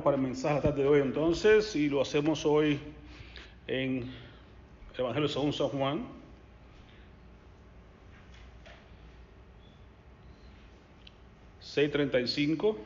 [0.00, 2.80] para el mensaje la tarde de hoy entonces y lo hacemos hoy
[3.66, 4.10] en
[4.94, 6.22] el Evangelio según San Juan.
[11.62, 12.76] ...6.35...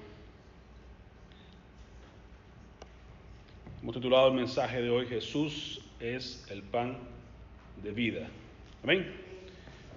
[3.83, 5.07] Hemos titulado el mensaje de hoy...
[5.07, 6.97] ...Jesús es el pan
[7.83, 8.29] de vida.
[8.85, 9.13] Amén.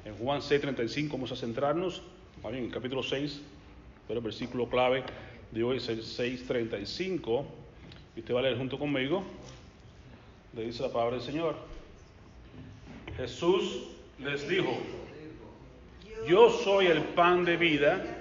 [0.06, 2.02] En Juan 6.35 vamos a centrarnos...
[2.44, 3.42] ...en el capítulo 6...
[4.08, 5.04] ...pero el versículo clave
[5.52, 7.46] de hoy es el 6.35...
[8.16, 9.24] ...y usted va a leer junto conmigo...
[10.56, 11.56] Le dice la palabra del Señor...
[13.18, 13.88] Jesús
[14.20, 14.78] les dijo...
[16.28, 18.16] Yo soy el pan de vida...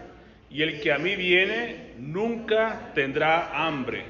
[0.50, 4.04] Y el que a mí viene nunca tendrá hambre.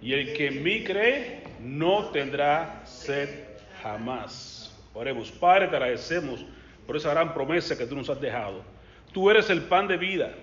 [0.00, 3.28] Y el que en mí cree no tendrá sed
[3.82, 4.74] jamás.
[4.94, 6.44] Oremos, Padre, te agradecemos
[6.86, 8.62] por esa gran promesa que tú nos has dejado.
[9.12, 10.34] Tú eres el pan de vida,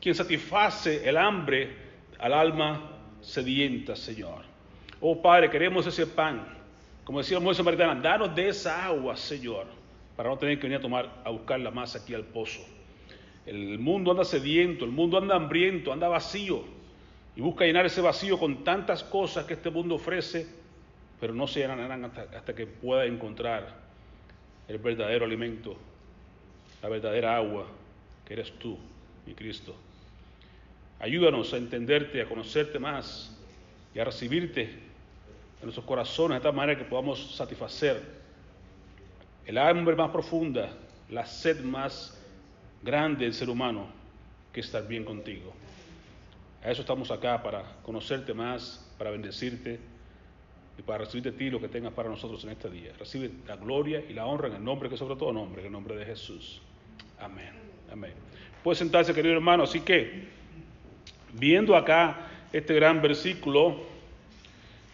[0.00, 1.70] quien satisface el hambre
[2.18, 4.42] al alma sedienta, Señor.
[5.00, 6.44] Oh Padre, queremos ese pan.
[7.04, 9.66] Como decía Moisés Maritana, danos de esa agua, Señor,
[10.16, 12.60] para no tener que venir a tomar, a buscar la masa aquí al pozo.
[13.46, 16.62] El mundo anda sediento, el mundo anda hambriento, anda vacío
[17.34, 20.46] y busca llenar ese vacío con tantas cosas que este mundo ofrece,
[21.18, 23.76] pero no se llenarán hasta que pueda encontrar
[24.68, 25.76] el verdadero alimento,
[26.82, 27.66] la verdadera agua,
[28.26, 28.78] que eres tú,
[29.26, 29.74] mi Cristo.
[31.00, 33.36] Ayúdanos a entenderte, a conocerte más
[33.94, 38.02] y a recibirte en nuestros corazones de tal manera que podamos satisfacer
[39.46, 40.70] el hambre más profunda,
[41.08, 42.18] la sed más
[42.82, 43.88] grande del ser humano
[44.52, 45.52] que estar bien contigo.
[46.62, 49.80] A eso estamos acá, para conocerte más, para bendecirte
[50.78, 52.92] y para recibir de ti lo que tengas para nosotros en este día.
[52.98, 55.72] Recibe la gloria y la honra en el nombre que sobre todo nombre, en el
[55.72, 56.60] nombre de Jesús.
[57.18, 57.52] Amén.
[57.90, 58.12] Amén.
[58.74, 59.64] Sentarse, querido hermano.
[59.64, 60.28] Así que,
[61.34, 63.80] viendo acá este gran versículo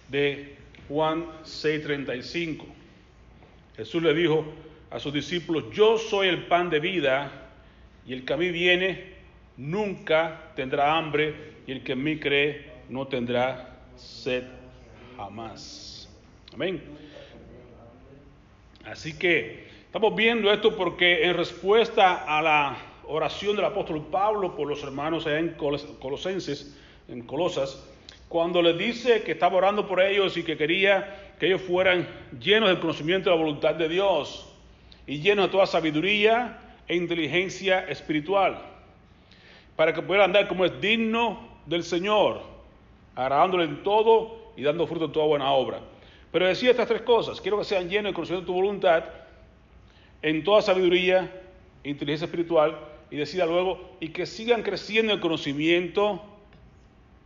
[0.08, 0.56] de
[0.88, 2.64] Juan 6:35,
[3.76, 4.44] Jesús le dijo
[4.90, 7.30] a sus discípulos, yo soy el pan de vida
[8.06, 9.16] y el que a mí viene
[9.56, 14.44] nunca tendrá hambre, y el que en mí cree no tendrá sed
[15.16, 16.08] jamás.
[16.54, 16.82] Amén.
[18.84, 22.76] Así que estamos viendo esto porque en respuesta a la
[23.08, 25.56] oración del apóstol Pablo por los hermanos en
[26.00, 26.76] Colosenses,
[27.08, 27.88] en Colosas,
[28.28, 32.08] cuando le dice que estaba orando por ellos y que quería que ellos fueran
[32.40, 34.52] llenos del conocimiento de la voluntad de Dios
[35.06, 36.58] y llenos de toda sabiduría
[36.88, 38.58] e inteligencia espiritual,
[39.76, 42.40] para que puedan andar como es digno del Señor,
[43.14, 45.80] agradándole en todo y dando fruto en toda buena obra.
[46.32, 49.04] Pero decía estas tres cosas, quiero que sean llenos de conocimiento de tu voluntad,
[50.22, 51.42] en toda sabiduría,
[51.84, 52.76] e inteligencia espiritual,
[53.10, 56.22] y decida luego, y que sigan creciendo en el conocimiento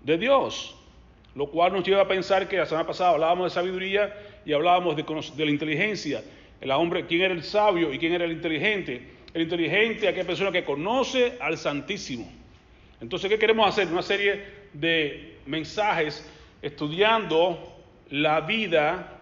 [0.03, 0.77] de Dios,
[1.35, 4.15] lo cual nos lleva a pensar que la semana pasada hablábamos de sabiduría
[4.45, 6.23] y hablábamos de, de la inteligencia,
[6.61, 10.53] el hombre, quién era el sabio y quién era el inteligente, el inteligente, aquella persona
[10.53, 12.31] que conoce al Santísimo.
[13.01, 13.89] Entonces, ¿qué queremos hacer?
[13.89, 14.43] Una serie
[14.75, 16.29] de mensajes
[16.61, 17.59] estudiando
[18.11, 19.21] la vida,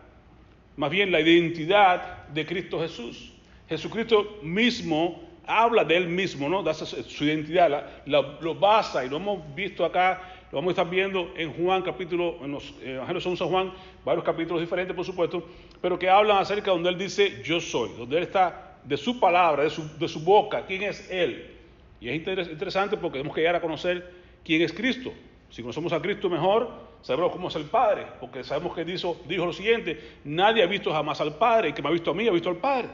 [0.77, 3.33] más bien la identidad de Cristo Jesús.
[3.69, 6.63] Jesucristo mismo habla de él mismo, ¿no?
[6.63, 10.21] Da su identidad, lo basa y lo hemos visto acá,
[10.53, 13.73] lo vamos a estar viendo en Juan capítulo, en los Evangelios de San Juan,
[14.05, 15.43] varios capítulos diferentes por supuesto,
[15.81, 19.65] pero que hablan acerca donde él dice yo soy, donde él está de su palabra,
[19.65, 21.55] de su, de su boca, quién es Él.
[22.01, 24.13] Y es interesante porque tenemos que llegar a conocer
[24.45, 25.13] quién es Cristo.
[25.51, 26.71] Si conocemos a Cristo mejor,
[27.03, 30.93] sabremos cómo es el Padre, porque sabemos que dijo, dijo lo siguiente, nadie ha visto
[30.93, 32.89] jamás al Padre, y que me ha visto a mí ha visto al Padre.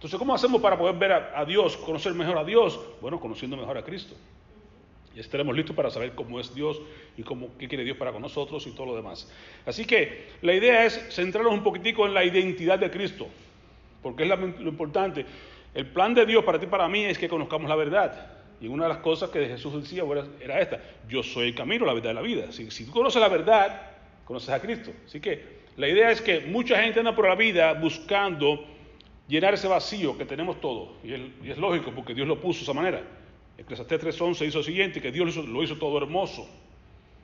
[0.00, 2.80] Entonces, ¿cómo hacemos para poder ver a, Dios, conocer mejor a Dios?
[3.02, 4.14] Bueno, conociendo mejor a Cristo.
[5.14, 6.80] Y estaremos listos para saber cómo es Dios
[7.18, 9.30] y cómo, qué quiere Dios para con nosotros y todo lo demás.
[9.66, 13.26] Así que la idea es centrarnos un poquitico en la identidad de Cristo
[14.02, 15.26] porque es lo importante.
[15.74, 18.38] El plan de Dios para ti y para mí es que conozcamos la verdad.
[18.58, 20.04] Y una de las cosas que Jesús decía
[20.40, 22.52] era esta, yo soy el camino, la verdad y la vida.
[22.52, 23.82] Si, si tú conoces la verdad,
[24.24, 24.92] conoces a Cristo.
[25.06, 28.66] Así que la idea es que mucha gente anda por la vida buscando
[29.30, 30.88] llenar ese vacío que tenemos todos.
[31.04, 31.12] Y,
[31.48, 33.02] es lógico, porque Dios lo puso de esa manera.
[33.56, 36.48] Eclesiastés 3.11 hizo lo siguiente, que Dios lo hizo, todo hermoso.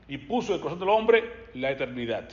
[0.09, 1.25] Y puso en el corazón del hombre
[1.55, 2.31] la eternidad.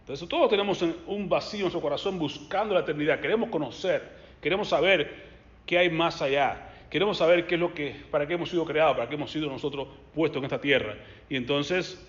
[0.00, 3.20] Entonces todos tenemos un vacío en nuestro corazón buscando la eternidad.
[3.20, 4.10] Queremos conocer,
[4.42, 5.28] queremos saber
[5.64, 6.64] qué hay más allá.
[6.90, 9.48] Queremos saber qué es lo que, para qué hemos sido creados, para qué hemos sido
[9.48, 10.96] nosotros puestos en esta tierra.
[11.28, 12.04] Y entonces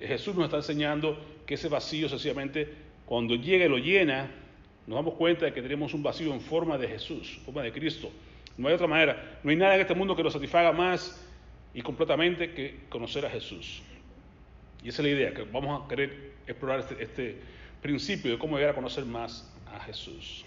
[0.00, 2.72] Jesús nos está enseñando que ese vacío sencillamente
[3.04, 4.30] cuando llega y lo llena,
[4.86, 7.72] nos damos cuenta de que tenemos un vacío en forma de Jesús, en forma de
[7.72, 8.10] Cristo.
[8.56, 9.38] No hay otra manera.
[9.42, 11.24] No hay nada en este mundo que nos satisfaga más
[11.74, 13.82] y completamente que conocer a Jesús.
[14.82, 17.38] Y esa es la idea, que vamos a querer explorar este, este
[17.80, 20.44] principio de cómo llegar a conocer más a Jesús.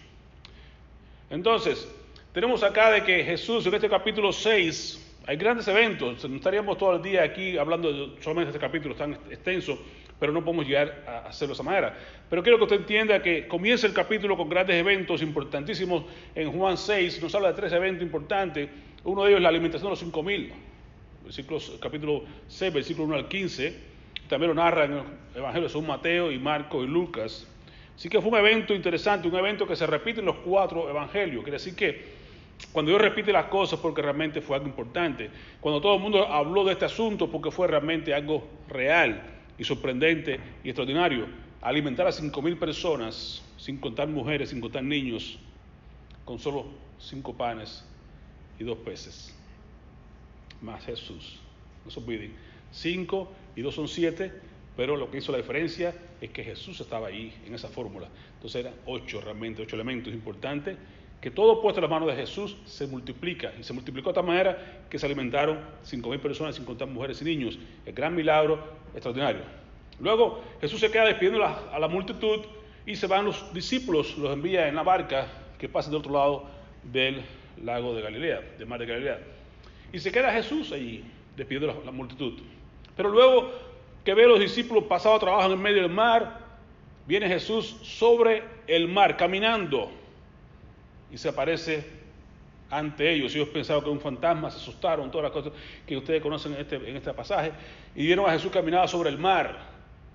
[1.29, 1.87] Entonces,
[2.33, 7.01] tenemos acá de que Jesús en este capítulo 6 hay grandes eventos, estaríamos todo el
[7.01, 9.79] día aquí hablando solamente de este capítulo tan extenso,
[10.19, 11.97] pero no podemos llegar a hacerlo de esa manera.
[12.29, 16.03] Pero quiero que usted entienda que comienza el capítulo con grandes eventos importantísimos.
[16.33, 18.69] En Juan 6 nos habla de tres eventos importantes.
[19.03, 20.53] Uno de ellos es la alimentación de los 5000,
[21.79, 23.95] capítulo 6, versículo 1 al 15.
[24.27, 25.03] También lo narra en el
[25.35, 27.47] Evangelio San Mateo y Marcos y Lucas.
[27.95, 31.43] Así que fue un evento interesante, un evento que se repite en los cuatro evangelios.
[31.43, 32.25] Quiere decir que
[32.71, 35.29] cuando Dios repite las cosas porque realmente fue algo importante.
[35.59, 40.39] Cuando todo el mundo habló de este asunto porque fue realmente algo real y sorprendente
[40.63, 41.27] y extraordinario.
[41.61, 45.39] Alimentar a cinco mil personas, sin contar mujeres, sin contar niños,
[46.23, 46.65] con solo
[46.99, 47.83] cinco panes
[48.59, 49.35] y dos peces.
[50.61, 51.39] Más Jesús.
[51.83, 52.33] No se olviden.
[52.71, 54.31] Cinco y dos son siete,
[54.75, 58.09] pero lo que hizo la diferencia es que Jesús estaba ahí en esa fórmula.
[58.35, 60.77] Entonces eran ocho realmente, ocho elementos importantes
[61.25, 63.51] que todo puesto en las manos de Jesús se multiplica.
[63.59, 67.19] Y se multiplicó de tal manera que se alimentaron cinco mil personas, sin contar mujeres
[67.19, 67.57] y niños.
[67.83, 68.59] El gran milagro
[68.93, 69.41] extraordinario.
[69.99, 72.41] Luego Jesús se queda despidiendo a la multitud
[72.85, 75.25] y se van los discípulos, los envía en la barca
[75.57, 76.45] que pasa del otro lado
[76.83, 77.23] del
[77.63, 79.19] lago de Galilea, del mar de Galilea.
[79.91, 81.03] Y se queda Jesús allí,
[81.35, 82.33] despidiendo a la, multitud.
[82.95, 83.51] Pero luego
[84.03, 86.41] que ve a los discípulos pasado trabajo en medio del mar,
[87.07, 90.04] viene Jesús sobre el mar, caminando
[91.11, 91.85] y se aparece
[92.69, 93.33] ante ellos.
[93.35, 95.53] Ellos pensaban que era un fantasma, se asustaron, todas las cosas
[95.85, 97.51] que ustedes conocen en este, en este pasaje,
[97.95, 99.57] y vieron a Jesús caminaba sobre el mar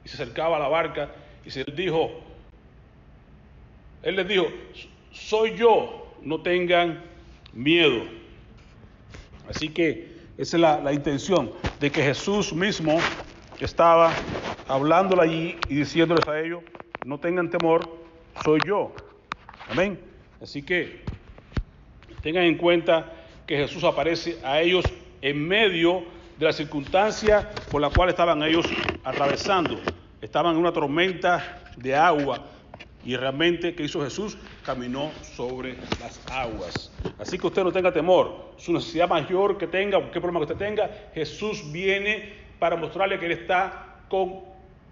[0.04, 1.10] y se acercaba a la barca
[1.44, 2.10] y se dijo,
[4.02, 4.46] Él les dijo,
[5.12, 7.02] soy yo, no tengan
[7.52, 8.04] miedo.
[9.48, 11.50] Así que esa es la, la intención
[11.80, 12.98] de que Jesús mismo
[13.58, 14.12] estaba
[14.68, 16.62] hablándole allí y diciéndoles a ellos,
[17.04, 17.88] no tengan temor,
[18.44, 18.92] soy yo.
[19.68, 20.09] Amén.
[20.40, 21.00] Así que
[22.22, 23.12] tengan en cuenta
[23.46, 24.90] que Jesús aparece a ellos
[25.20, 26.02] en medio
[26.38, 28.66] de la circunstancia por la cual estaban ellos
[29.04, 29.78] atravesando.
[30.20, 32.46] Estaban en una tormenta de agua
[33.04, 34.38] y realmente, ¿qué hizo Jesús?
[34.64, 36.92] Caminó sobre las aguas.
[37.18, 38.52] Así que usted no tenga temor.
[38.56, 43.26] Su necesidad mayor que tenga, cualquier problema que usted tenga, Jesús viene para mostrarle que
[43.26, 44.40] Él está con,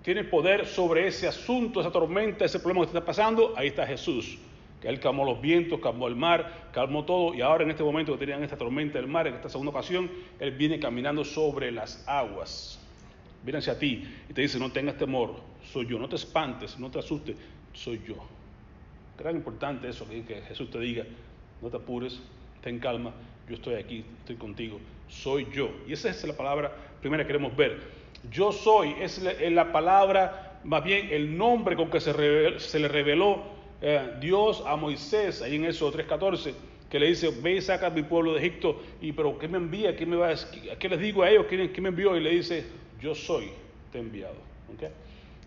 [0.02, 3.54] tiene poder sobre ese asunto, esa tormenta, ese problema que está pasando.
[3.56, 4.38] Ahí está Jesús
[4.80, 8.12] que Él calmó los vientos, calmó el mar, calmó todo, y ahora en este momento
[8.12, 12.06] que tenían esta tormenta del mar, en esta segunda ocasión, Él viene caminando sobre las
[12.06, 12.80] aguas.
[13.42, 15.36] Viene hacia ti y te dice, no tengas temor,
[15.72, 17.36] soy yo, no te espantes, no te asustes,
[17.72, 18.16] soy yo.
[19.18, 21.04] Gran importante eso, que Jesús te diga,
[21.60, 22.20] no te apures,
[22.62, 23.12] ten calma,
[23.48, 25.70] yo estoy aquí, estoy contigo, soy yo.
[25.86, 27.80] Y esa es la palabra primera que queremos ver.
[28.30, 33.57] Yo soy, es la, palabra, más bien el nombre con que se, se le reveló
[33.80, 36.54] eh, Dios a Moisés, ahí en eso 3.14,
[36.90, 39.58] que le dice, ve y saca a mi pueblo de Egipto, y pero ¿qué me
[39.58, 39.94] envía?
[39.94, 41.46] ¿Qué, me va a, ¿qué les digo a ellos?
[41.48, 42.16] ¿Quién, me envió?
[42.16, 42.64] Y le dice,
[43.00, 43.50] yo soy,
[43.92, 44.36] te he enviado.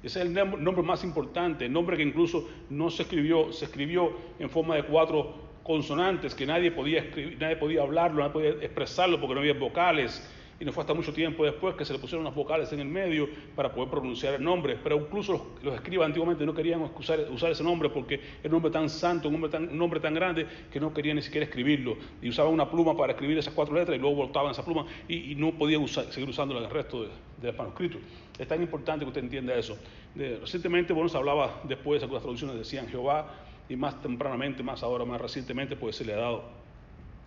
[0.04, 4.14] Ese es el nombre más importante, el nombre que incluso no se escribió, se escribió
[4.40, 9.20] en forma de cuatro consonantes, que nadie podía escribir, nadie podía hablarlo, nadie podía expresarlo
[9.20, 10.28] porque no había vocales
[10.62, 12.88] y no fue hasta mucho tiempo después que se le pusieron unas vocales en el
[12.88, 17.20] medio para poder pronunciar el nombre, pero incluso los, escribas antiguamente no querían usar,
[17.51, 20.80] ese nombre porque era un nombre tan santo, un nombre tan, nombre tan grande que
[20.80, 24.00] no querían ni siquiera escribirlo y usaban una pluma para escribir esas cuatro letras y
[24.00, 27.08] luego voltaban esa pluma y, no podían seguir usándola en el resto
[27.41, 27.98] del manuscrito.
[28.38, 29.75] Es tan importante que usted entienda eso.
[30.15, 33.34] recientemente, bueno, se hablaba después, algunas traducciones decían Jehová
[33.68, 36.44] y más tempranamente, más ahora, más recientemente, pues se le ha dado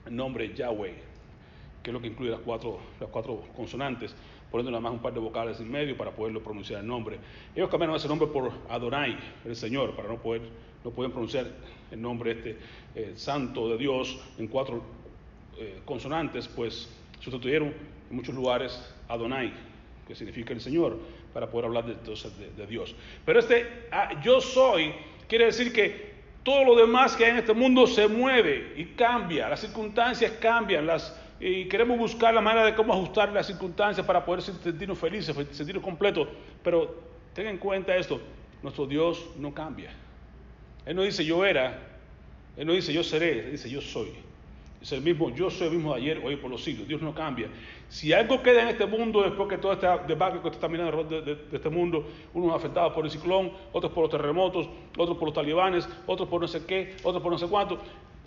[0.07, 1.14] el nombre Yahweh
[1.85, 4.17] que es lo que incluye las cuatro, las cuatro consonantes,
[4.51, 7.19] poniendo nada más un par de vocales en medio para poderlo pronunciar el nombre.
[7.55, 10.41] Ellos cambiaron ese nombre por Adonai, el Señor, para no poder
[10.83, 11.47] no pueden pronunciar
[11.91, 12.59] el nombre este
[12.95, 14.83] eh, santo de Dios en cuatro
[15.59, 17.69] eh, consonantes, pues sustituyeron
[18.11, 19.53] en muchos lugares Adonai,
[20.07, 20.99] que significa el Señor,
[21.33, 22.95] para poder hablar de, de, Dios.
[23.25, 24.93] Pero este ah, yo soy
[25.27, 29.49] quiere decir que todo lo demás que hay en este mundo se mueve y cambia,
[29.49, 34.25] las circunstancias cambian, las, y queremos buscar la manera de cómo ajustar las circunstancias para
[34.25, 36.29] poder sentirnos felices, sentirnos completos.
[36.63, 36.95] Pero
[37.33, 38.21] ten en cuenta esto,
[38.63, 39.91] nuestro Dios no cambia.
[40.87, 41.79] Él no dice yo era,
[42.57, 44.13] Él no dice yo seré, Él dice yo soy.
[44.81, 46.87] Es el mismo, yo soy el mismo de ayer, hoy por los siglos.
[46.87, 47.49] Dios no cambia.
[47.89, 51.05] Si algo queda en este mundo después que todo este debate que usted está mirando
[51.05, 55.29] de, de, este mundo, unos afectados por el ciclón, otros por los terremotos, otros por
[55.29, 57.79] los talibanes, otros por no sé qué, otros por no sé cuánto,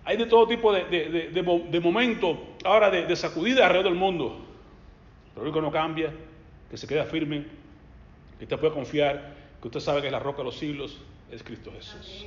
[0.07, 4.37] hay de todo tipo de, de, momentos ahora de, sacudida alrededor del mundo.
[5.33, 6.13] Pero lo único que no cambia,
[6.71, 7.43] que se queda firme,
[8.37, 10.97] Que usted pueda confiar, que usted sabe que la roca de los siglos
[11.29, 12.25] es Cristo Jesús.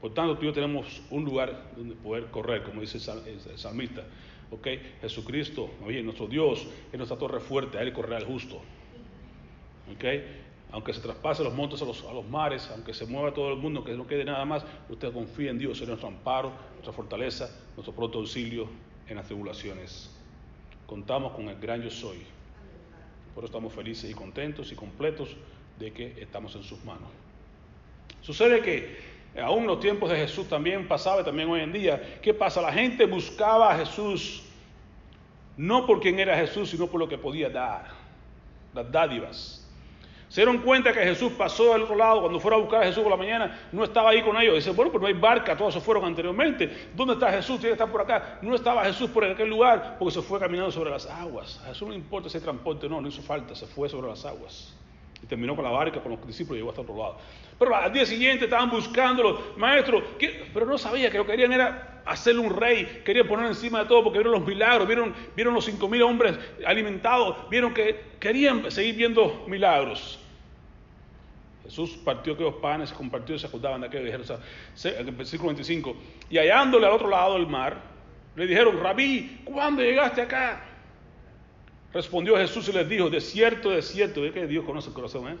[0.00, 4.02] Por tanto, tú y yo tenemos un lugar donde poder correr, como dice el salmista.
[5.02, 8.60] Jesucristo, oye, nuestro Dios es nuestra torre fuerte, a Él correrá el justo.
[10.72, 13.92] Aunque se traspase los montes a los, mares, aunque se mueva todo el mundo, que
[13.92, 18.18] no quede nada más, usted confía en Dios, es nuestro amparo, nuestra fortaleza, nuestro pronto
[18.18, 18.68] auxilio
[19.06, 20.10] en las tribulaciones.
[20.86, 22.18] Contamos con el gran yo soy.
[23.34, 25.36] Por eso estamos felices y contentos y completos
[25.78, 27.08] de que estamos en sus manos.
[28.22, 28.98] Sucede que
[29.40, 32.62] aún en los tiempos de Jesús también pasaba y también hoy en día, ¿qué pasa?
[32.62, 34.42] La gente buscaba a Jesús
[35.56, 37.88] no por quién era Jesús, sino por lo que podía dar,
[38.74, 39.61] las dádivas.
[40.32, 43.02] Se dieron cuenta que Jesús pasó del otro lado, cuando fueron a buscar a Jesús
[43.02, 44.54] por la mañana, no estaba ahí con ellos.
[44.54, 46.88] Dice, bueno, pues no hay barca, todos se fueron anteriormente.
[46.96, 47.60] ¿Dónde está Jesús?
[47.60, 48.38] Tiene que estar por acá.
[48.40, 51.60] No estaba Jesús por aquel lugar porque se fue caminando sobre las aguas.
[51.64, 54.24] A Jesús no le importa ese transporte, no, no hizo falta, se fue sobre las
[54.24, 54.74] aguas.
[55.22, 57.18] Y terminó con la barca, con los discípulos y llegó hasta otro lado.
[57.58, 60.02] Pero al día siguiente estaban buscándolo, maestro,
[60.54, 63.84] pero no sabía que lo que querían era hacerle un rey, querían poner encima de
[63.84, 68.70] todo porque vieron los milagros, vieron, vieron los cinco mil hombres alimentados, vieron que querían
[68.70, 70.20] seguir viendo milagros.
[71.64, 74.06] Jesús partió aquellos panes, compartió y se juntaban de aquellos.
[74.06, 74.40] Dijeron,
[74.84, 75.96] en el versículo 25,
[76.30, 77.80] y hallándole al otro lado del mar,
[78.34, 80.64] le dijeron, Rabí, ¿cuándo llegaste acá?
[81.92, 85.36] Respondió Jesús y les dijo, de cierto, de cierto, que Dios conoce el corazón, ¿eh?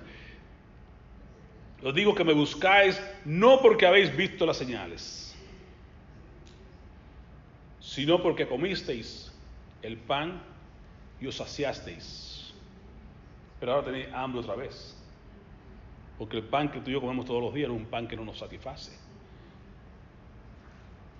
[1.82, 5.34] Os digo que me buscáis no porque habéis visto las señales,
[7.80, 9.32] sino porque comisteis
[9.82, 10.40] el pan
[11.20, 12.54] y os saciasteis.
[13.58, 14.96] Pero ahora tenéis hambre otra vez.
[16.22, 18.14] Porque el pan que tú y yo comemos todos los días es un pan que
[18.14, 18.96] no nos satisface.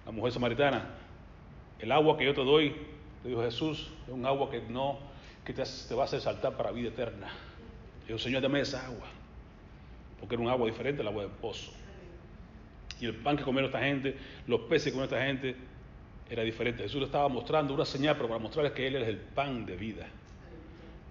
[0.07, 0.91] La mujer samaritana,
[1.81, 2.73] el agua que yo te doy,
[3.25, 5.01] le dijo Jesús, es un agua que no,
[5.45, 5.65] que te,
[5.97, 7.33] va a hacer saltar para vida eterna.
[8.07, 9.09] Dijo, Señor, dame esa agua.
[10.21, 11.73] Porque era un agua diferente al agua del pozo.
[13.01, 14.17] Y el pan que comieron esta gente,
[14.47, 15.57] los peces que comieron esta gente,
[16.31, 16.85] era diferente.
[16.85, 19.75] Jesús le estaba mostrando una señal, pero para mostrarles que Él es el pan de
[19.75, 20.07] vida.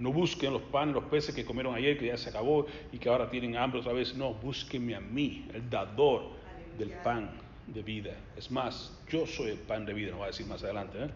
[0.01, 3.07] No busquen los panes, los peces que comieron ayer, que ya se acabó y que
[3.07, 4.15] ahora tienen hambre otra vez.
[4.15, 6.23] No, búsquenme a mí, el dador
[6.75, 7.29] del pan
[7.67, 8.11] de vida.
[8.35, 10.97] Es más, yo soy el pan de vida, nos va a decir más adelante.
[11.03, 11.09] ¿eh?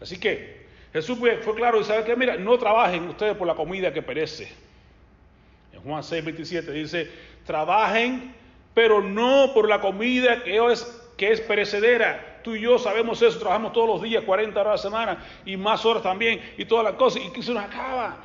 [0.00, 3.92] Así que Jesús fue, claro y sabe que, mira, no trabajen ustedes por la comida
[3.92, 4.52] que perece.
[5.72, 7.10] En Juan 6, 27 dice,
[7.44, 8.32] trabajen,
[8.72, 13.40] pero no por la comida que es, que es perecedera Tú y yo sabemos eso,
[13.40, 16.84] trabajamos todos los días, 40 horas a la semana y más horas también y todas
[16.84, 18.18] las cosas y que se nos acaba.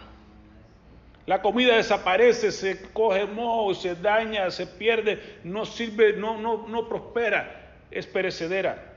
[1.25, 6.87] La comida desaparece, se coge moho, se daña, se pierde, no sirve, no, no, no
[6.87, 8.93] prospera, es perecedera.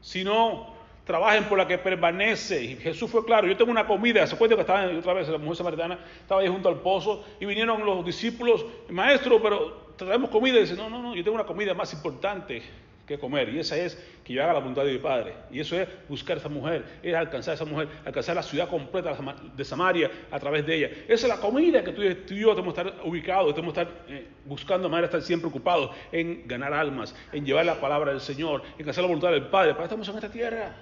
[0.00, 0.74] Si no,
[1.04, 2.64] trabajen por la que permanece.
[2.64, 5.36] Y Jesús fue claro, yo tengo una comida, se cuenta que estaba otra vez la
[5.36, 10.56] mujer samaritana, estaba ahí junto al pozo y vinieron los discípulos, maestro, pero traemos comida.
[10.56, 12.62] Y dice, no, no, no, yo tengo una comida más importante
[13.06, 13.48] que comer.
[13.50, 15.34] Y esa es que yo haga la voluntad de mi Padre.
[15.50, 18.68] Y eso es buscar a esa mujer, es alcanzar a esa mujer, alcanzar la ciudad
[18.68, 19.16] completa
[19.54, 20.90] de Samaria a través de ella.
[21.08, 23.94] Esa es la comida que tú, y yo tenemos que estar ubicados, tenemos que estar
[24.08, 28.20] eh, buscando manera de estar siempre ocupados en ganar almas, en llevar la palabra del
[28.20, 29.72] Señor, en hacer la voluntad del Padre.
[29.72, 30.74] Para eso estamos en esta tierra.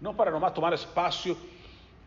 [0.00, 1.36] No para nomás tomar espacio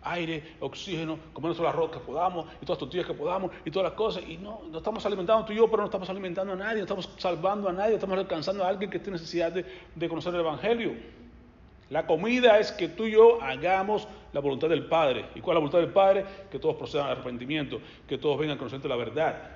[0.04, 3.72] aire, oxígeno, comernos todas las rocas que podamos y todas las tortillas que podamos y
[3.72, 4.24] todas las cosas.
[4.28, 6.84] Y no, no estamos alimentando tú y yo, pero no estamos alimentando a nadie, no
[6.84, 9.66] estamos salvando a nadie, estamos alcanzando a alguien que esté necesidad de,
[9.96, 10.94] de conocer el Evangelio.
[11.90, 15.26] La comida es que tú y yo hagamos la voluntad del Padre.
[15.36, 16.26] ¿Y cuál es la voluntad del Padre?
[16.50, 19.52] Que todos procedan al arrepentimiento, que todos vengan conocimiento de la verdad.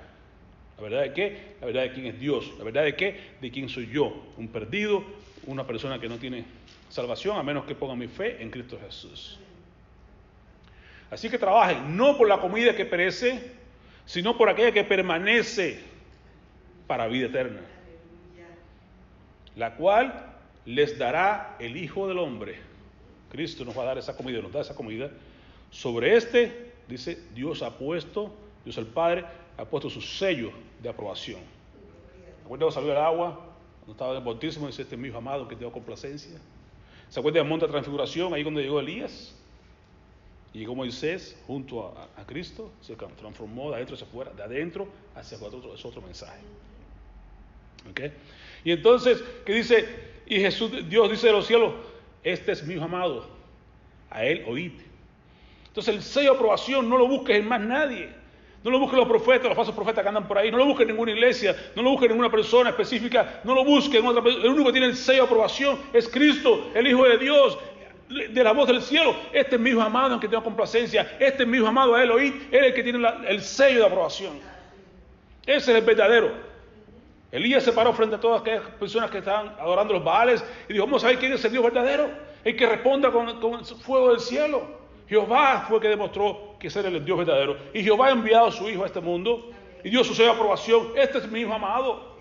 [0.76, 1.56] ¿La verdad de qué?
[1.60, 2.52] La verdad de quién es Dios.
[2.58, 3.36] ¿La verdad de qué?
[3.40, 4.12] De quién soy yo.
[4.36, 5.02] Un perdido,
[5.46, 6.44] una persona que no tiene
[6.90, 9.38] salvación, a menos que ponga mi fe en Cristo Jesús.
[11.10, 13.52] Así que trabajen no por la comida que perece,
[14.04, 15.80] sino por aquella que permanece
[16.86, 17.60] para vida eterna,
[19.56, 20.34] la cual
[20.64, 22.56] les dará el Hijo del Hombre.
[23.30, 25.10] Cristo nos va a dar esa comida, nos da esa comida.
[25.70, 28.32] Sobre este, dice, Dios ha puesto,
[28.64, 29.24] Dios el Padre,
[29.56, 31.40] ha puesto su sello de aprobación.
[32.46, 33.40] cuando salió el agua?
[33.80, 36.38] Cuando estaba en el bautismo, dice, este es mi hijo amado que te da complacencia.
[37.08, 39.34] ¿Se acuerda del monte de transfiguración, ahí donde llegó Elías?
[40.58, 45.56] Llegó Moisés junto a, Cristo, se transformó de adentro hacia afuera, de adentro hacia afuera,
[45.74, 46.40] es otro mensaje.
[47.90, 48.12] ¿Okay?
[48.64, 49.86] Y entonces, ¿qué dice?
[50.26, 51.72] Y Jesús, Dios dice de los cielos,
[52.24, 53.26] este es mi amado,
[54.10, 54.72] a él oíd.
[55.68, 58.08] Entonces el sello de aprobación no lo busques en más nadie.
[58.64, 60.50] No lo busquen los profetas, los falsos profetas que andan por ahí.
[60.50, 61.54] No lo busquen en ninguna iglesia.
[61.76, 63.42] No lo busquen en ninguna persona específica.
[63.44, 64.44] No lo busquen en otra persona.
[64.44, 67.56] El único que tiene el sello de aprobación es Cristo, el Hijo de Dios.
[68.08, 71.42] De la voz del cielo, este es mi hijo amado en que tengo complacencia, este
[71.42, 74.38] es mi hijo amado a él él es el que tiene el sello de aprobación.
[75.44, 76.30] Ese es el verdadero.
[77.32, 80.86] Elías se paró frente a todas aquellas personas que estaban adorando los Baales y dijo,
[80.86, 82.08] vamos a ver quién es el Dios verdadero,
[82.44, 84.62] el que responda con, con el fuego del cielo.
[85.08, 87.56] Jehová fue el que demostró que ser el Dios verdadero.
[87.74, 89.50] Y Jehová ha enviado a su Hijo a este mundo
[89.84, 90.88] y dio su sello de aprobación.
[90.96, 92.16] Este es mi Hijo amado.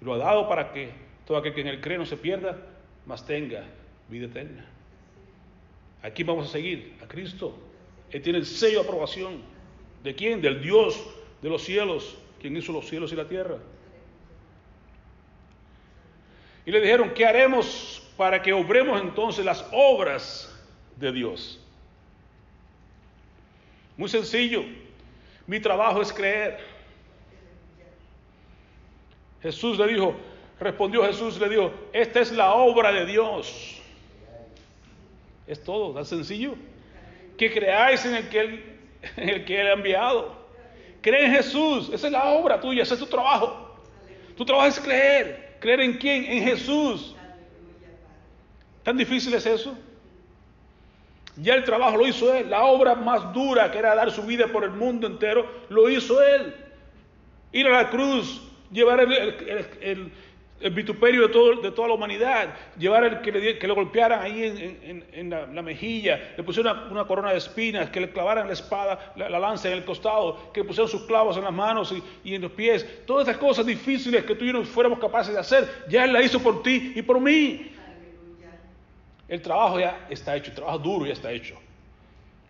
[0.00, 0.92] Y lo ha dado para que
[1.26, 2.56] todo aquel que en él cree no se pierda,
[3.06, 3.64] mas tenga
[4.10, 4.66] vida eterna.
[6.02, 7.56] Aquí vamos a seguir a Cristo.
[8.10, 9.42] Él tiene el sello de aprobación.
[10.02, 10.40] ¿De quién?
[10.40, 11.02] Del Dios
[11.42, 13.58] de los cielos, quien hizo los cielos y la tierra.
[16.66, 20.54] Y le dijeron, ¿qué haremos para que obremos entonces las obras
[21.00, 21.58] de Dios.
[23.96, 24.62] Muy sencillo.
[25.46, 26.58] Mi trabajo es creer.
[29.42, 30.14] Jesús le dijo,
[30.60, 33.79] respondió Jesús, le dijo, esta es la obra de Dios.
[35.50, 36.54] Es todo, tan sencillo.
[37.36, 40.36] Que creáis en el que Él, ha enviado.
[41.00, 43.76] Cree en Jesús, esa es la obra tuya, ese es tu trabajo.
[44.36, 45.56] Tu trabajo es creer.
[45.58, 46.24] ¿Creer en quién?
[46.24, 47.16] En Jesús.
[48.84, 49.76] ¿Tan difícil es eso?
[51.36, 52.48] Ya el trabajo lo hizo Él.
[52.48, 56.22] La obra más dura, que era dar su vida por el mundo entero, lo hizo
[56.22, 56.54] Él.
[57.50, 60.12] Ir a la cruz, llevar el,
[60.68, 64.44] vituperio de, toda la humanidad, llevar el que le, que le golpearan ahí
[65.12, 69.38] en, la, mejilla, le pusieron una, corona de espinas, que le clavaran la espada, la,
[69.38, 72.42] lanza en el costado, que le pusieron sus clavos en las manos y, y, en
[72.42, 72.86] los pies.
[73.06, 76.12] Todas esas cosas difíciles que tú y yo no fuéramos capaces de hacer, ya Él
[76.12, 77.72] la hizo por ti y por mí.
[79.28, 81.54] El trabajo ya está hecho, el trabajo duro ya está hecho.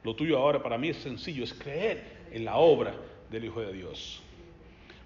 [0.02, 2.94] Lo tuyo ahora para mí es sencillo, es creer en la obra
[3.30, 4.22] del Hijo de Dios.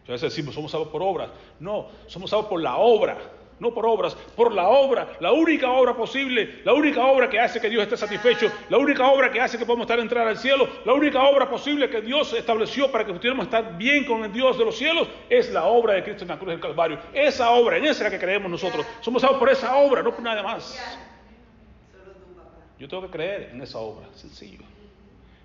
[0.06, 1.30] Veces decimos, somos salvos por obras.
[1.60, 3.16] No, somos salvos por la obra,
[3.58, 7.60] no por obras, por la obra, la única obra posible, la única obra que hace
[7.60, 10.68] que Dios esté satisfecho, la única obra que hace que podamos estar entrar al cielo,
[10.84, 14.58] la única obra posible que Dios estableció para que pudiéramos estar bien con el Dios
[14.58, 16.98] de los cielos, es la obra de Cristo en la cruz del Calvario.
[17.12, 18.84] Esa obra, en esa es la que creemos nosotros.
[19.00, 20.78] Somos salvos por esa obra, no por nada más.
[22.78, 24.64] Yo tengo que creer en esa obra, sencillo.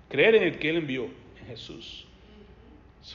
[0.08, 1.04] Creer en el que Él envió,
[1.40, 2.06] en Jesús.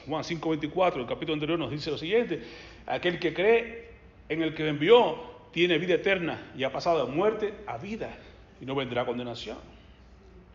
[0.08, 2.42] Juan 5:24, el capítulo anterior nos dice lo siguiente,
[2.86, 3.90] aquel que cree
[4.30, 8.18] en el que envió tiene vida eterna y ha pasado de muerte a vida
[8.60, 9.58] y no vendrá condenación.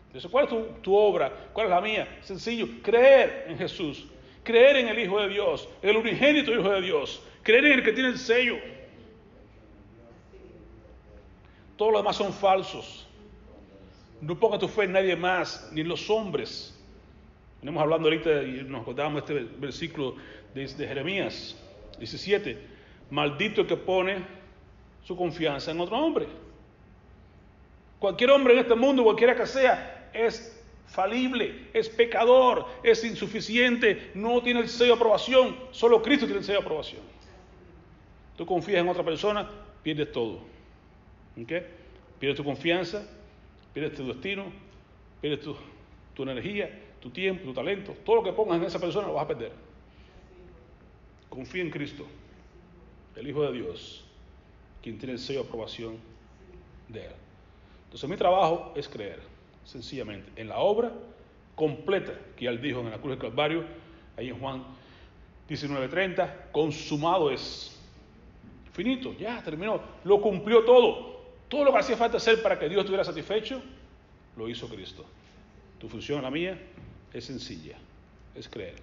[0.07, 1.31] Entonces, ¿cuál es tu, tu, obra?
[1.53, 2.19] ¿Cuál es la mía?
[2.21, 4.05] Sencillo, creer en Jesús,
[4.43, 7.93] creer en el Hijo de Dios, el unigénito Hijo de Dios, creer en el que
[7.93, 8.57] tiene el sello.
[11.77, 13.07] Todos los demás son falsos.
[14.19, 16.70] No ponga tu fe en nadie más, ni en los hombres.
[17.61, 20.15] Venimos hablando ahorita y nos contábamos este versículo
[20.55, 21.55] de, Jeremías
[21.99, 22.57] 17.
[23.11, 24.25] Maldito el que pone
[25.03, 26.25] su confianza en otro hombre.
[27.99, 34.41] Cualquier hombre en este mundo, cualquiera que sea, es falible, es pecador, es insuficiente, no
[34.41, 35.55] tiene el sello de aprobación.
[35.69, 37.01] Solo Cristo tiene el sello de aprobación.
[38.37, 39.47] Tú confías en otra persona,
[39.83, 40.39] pierdes todo.
[41.39, 41.63] ¿Okay?
[42.17, 43.07] Pierdes tu confianza,
[43.71, 44.45] pierdes tu destino,
[45.21, 45.41] pierdes
[46.15, 49.25] tu energía, tu tiempo, tu talento, todo lo que pongas en esa persona lo vas
[49.25, 49.51] a perder.
[51.29, 52.05] Confía en Cristo,
[53.15, 54.05] el Hijo de Dios,
[54.81, 55.97] quien tiene el sello de aprobación
[56.87, 57.13] de Él.
[57.85, 59.19] Entonces mi trabajo es creer,
[59.65, 60.91] sencillamente, en la obra
[61.55, 63.65] completa que Él dijo en la cruz del Calvario,
[64.17, 64.63] ahí en Juan
[65.49, 67.77] 19:30, consumado es.
[68.71, 71.21] Finito, ya terminó, lo cumplió todo.
[71.49, 73.61] Todo lo que hacía falta hacer para que Dios estuviera satisfecho,
[74.37, 75.05] lo hizo Cristo.
[75.77, 76.57] Tu función, la mía,
[77.13, 77.77] es sencilla,
[78.35, 78.75] es creer.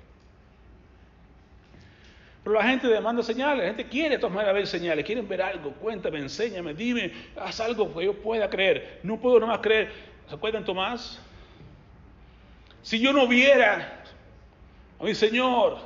[2.45, 5.73] Pero la gente demanda señales, la gente quiere todas maneras ver señales, quieren ver algo,
[5.73, 9.01] cuéntame, enséñame, dime, haz algo que yo pueda creer.
[9.03, 9.93] No puedo nomás creer.
[10.29, 11.21] ¿Se acuerdan Tomás?
[12.83, 14.03] Si yo no viera
[14.99, 15.79] a mi Señor,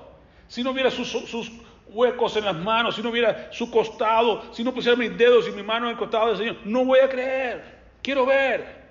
[0.46, 1.50] si no viera sus, sus
[1.88, 5.52] huecos en las manos, si no viera su costado, si no pusiera mis dedos y
[5.52, 7.64] mi mano en el costado del Señor, no voy a creer.
[8.02, 8.82] Quiero ver.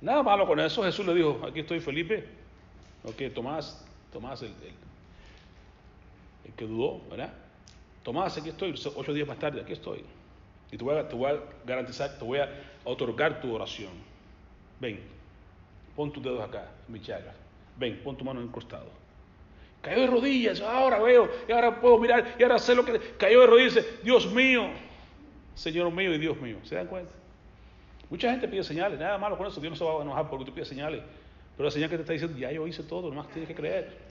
[0.00, 0.82] Nada malo con eso.
[0.82, 2.26] Jesús le dijo, aquí estoy Felipe.
[3.04, 4.52] Ok, Tomás, Tomás el,
[6.44, 7.32] el, que dudó, ¿verdad?
[8.02, 10.04] Tomás, aquí estoy, ocho días más tarde, aquí estoy.
[10.70, 12.48] Y te voy, a, garantizar, te voy a
[12.84, 13.92] otorgar tu oración.
[14.80, 15.00] Ven,
[15.94, 17.34] pon tus dedos acá, mi chaga.
[17.76, 18.90] Ven, pon tu mano en el costado
[19.82, 22.98] Cayó de rodillas, ahora veo, y ahora puedo mirar, y ahora sé lo que...
[23.18, 24.68] Cayó de rodillas, Dios mío,
[25.54, 26.58] Señor mío y Dios mío.
[26.64, 27.12] ¿Se dan cuenta?
[28.08, 30.44] Mucha gente pide señales, nada malo con eso, Dios no se va a enojar porque
[30.44, 31.02] tú pides señales.
[31.56, 34.06] Pero la señal que te está diciendo, ya yo hice todo, nomás tienes que creer.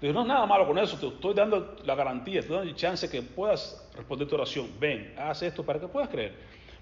[0.00, 2.70] Digo, no es nada malo con eso, te estoy dando la garantía, te estoy dando
[2.70, 4.68] el chance que puedas responder tu oración.
[4.78, 6.34] Ven, haz esto para que puedas creer.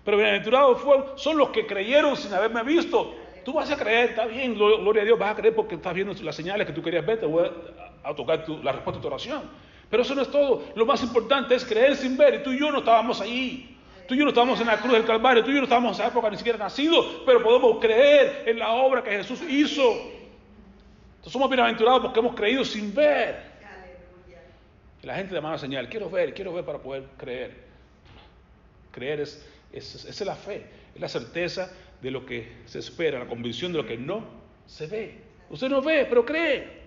[0.04, 0.82] Pero bienaventurados
[1.16, 3.14] son los que creyeron sin haberme visto.
[3.44, 6.14] Tú vas a creer, está bien, gloria a Dios, vas a creer porque estás viendo
[6.22, 7.48] las señales que tú querías ver, te voy
[8.02, 9.42] a, tocar la respuesta a tu oración.
[9.90, 10.64] Pero eso no es todo.
[10.74, 12.34] Lo más importante es creer sin ver.
[12.34, 13.71] Y tú y yo no estábamos allí.
[14.12, 15.42] Tú y yo no estábamos en la cruz del Calvario.
[15.42, 17.22] Tú y yo no estábamos en esa época ni siquiera nacidos.
[17.24, 19.90] Pero podemos creer en la obra que Jesús hizo.
[19.90, 23.42] Entonces somos bienaventurados porque hemos creído sin ver.
[25.02, 25.88] Y la gente demanda señal.
[25.88, 27.56] Quiero ver, quiero ver para poder creer.
[28.90, 30.66] Creer es, es, es la fe.
[30.94, 31.72] Es la certeza
[32.02, 34.26] de lo que se espera, la convicción de lo que no
[34.66, 35.22] se ve.
[35.48, 36.82] Usted no ve, pero cree.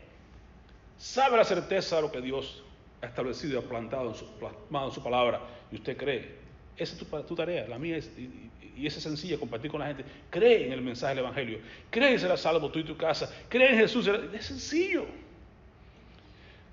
[0.99, 2.63] Sabe la certeza de lo que Dios
[3.01, 6.44] ha establecido y ha plantado en su, plasmado en su palabra y usted cree.
[6.77, 9.87] Esa es tu, tarea, la mía es, y, y esa es sencilla, compartir con la
[9.87, 10.03] gente.
[10.29, 11.59] Cree en el mensaje del Evangelio.
[11.89, 13.33] Cree en ser salvo tú y tu casa.
[13.47, 14.07] Cree en Jesús.
[14.07, 15.05] Es sencillo.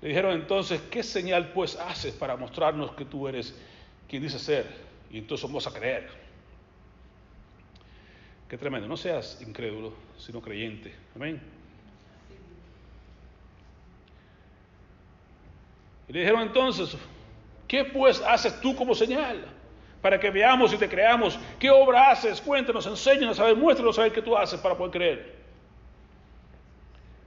[0.01, 3.57] Le dijeron entonces, ¿qué señal pues haces para mostrarnos que tú eres
[4.09, 4.65] quien dice ser?
[5.09, 6.09] Y entonces vamos a creer.
[8.49, 8.87] Qué tremendo.
[8.87, 10.93] No seas incrédulo, sino creyente.
[11.15, 11.41] Amén.
[16.09, 16.97] Y le dijeron entonces,
[17.65, 19.45] ¿qué pues haces tú como señal?
[20.03, 21.39] Para que veamos y te creamos.
[21.57, 22.41] ¿Qué obra haces?
[22.41, 25.35] Cuéntanos, enséñanos a ver, muéstranos a ver qué tú haces para poder creer.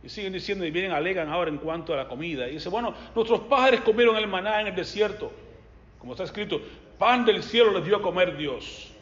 [0.04, 2.46] Y siguen diciendo y vienen, alegan ahora en cuanto a la comida.
[2.48, 5.32] Y dice, bueno, nuestros padres comieron el maná en el desierto.
[5.98, 6.60] Como está escrito,
[6.98, 8.92] pan del cielo les dio a comer Dios.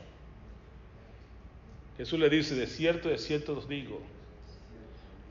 [1.97, 4.01] Jesús le dice, de cierto, de cierto os digo,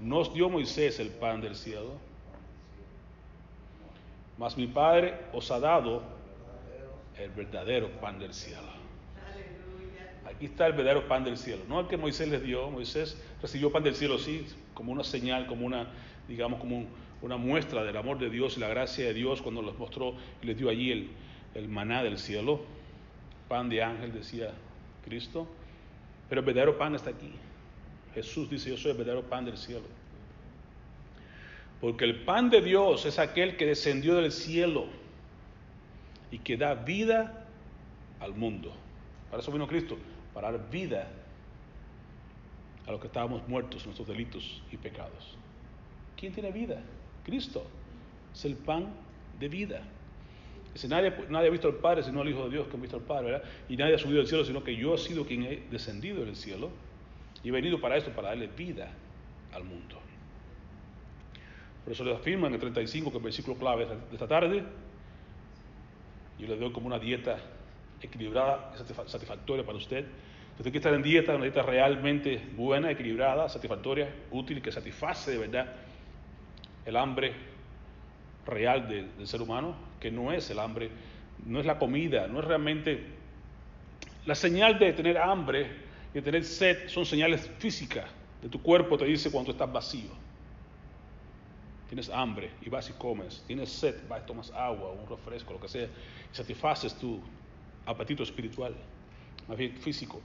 [0.01, 1.93] nos dio Moisés el pan del cielo,
[4.37, 6.03] mas mi Padre os ha dado
[7.17, 8.83] el verdadero pan del cielo.
[10.25, 12.69] Aquí está el verdadero pan del cielo, no el que Moisés les dio.
[12.71, 15.87] Moisés recibió pan del cielo, sí, como una señal, como una,
[16.27, 16.85] digamos, como
[17.21, 20.47] una muestra del amor de Dios y la gracia de Dios cuando les mostró y
[20.47, 21.09] les dio allí el,
[21.55, 22.61] el maná del cielo.
[23.47, 24.51] Pan de ángel, decía
[25.05, 25.47] Cristo.
[26.29, 27.31] Pero el verdadero pan está aquí.
[28.15, 29.85] Jesús dice, yo soy el verdadero pan del cielo.
[31.81, 34.87] Porque el pan de Dios es aquel que descendió del cielo
[36.33, 37.45] y que da vida
[38.19, 38.73] al mundo.
[39.29, 39.99] Para eso vino Cristo,
[40.33, 41.07] para dar vida
[42.87, 45.37] a los que estábamos muertos en nuestros delitos y pecados.
[46.17, 46.81] ¿Quién tiene vida?
[47.23, 47.63] Cristo.
[48.33, 48.87] Es el pan
[49.39, 49.83] de vida.
[50.73, 52.97] Dice, nadie, nadie ha visto al Padre sino el Hijo de Dios que ha visto
[52.97, 53.43] al Padre, ¿verdad?
[53.69, 56.35] Y nadie ha subido al cielo sino que yo he sido quien he descendido del
[56.35, 56.71] cielo
[57.43, 58.91] y he venido para esto, para darle vida
[59.53, 59.99] al mundo.
[61.83, 64.63] Por eso le afirma en el 35, que es el versículo clave de esta tarde,
[66.39, 67.37] yo le doy como una dieta
[68.01, 68.71] equilibrada
[69.05, 70.05] satisfactoria para usted.
[70.57, 75.37] Usted quiere estar en dieta, una dieta realmente buena, equilibrada, satisfactoria, útil, que satisface de
[75.37, 75.73] verdad
[76.85, 77.33] el hambre
[78.45, 80.89] real del ser humano, que no es el hambre,
[81.45, 83.03] no es la comida, no es realmente...
[84.25, 88.05] La señal de tener hambre de tener sed son señales físicas
[88.41, 90.22] de tu cuerpo, te dice cuando estás vacío
[91.87, 95.59] tienes hambre y vas y comes, tienes sed, vas y tomas agua, un refresco, lo
[95.59, 97.19] que sea, y satisfaces tu
[97.85, 98.73] apetito espiritual,
[99.47, 100.21] más bien físico.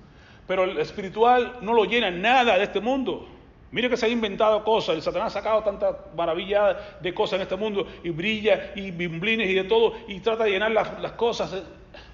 [0.47, 3.29] Pero el espiritual no lo llena nada de este mundo.
[3.71, 7.43] Mire que se ha inventado cosas, el Satanás ha sacado tanta maravilla de cosas en
[7.43, 11.13] este mundo y brilla y bimblines y de todo y trata de llenar las, las
[11.13, 11.65] cosas.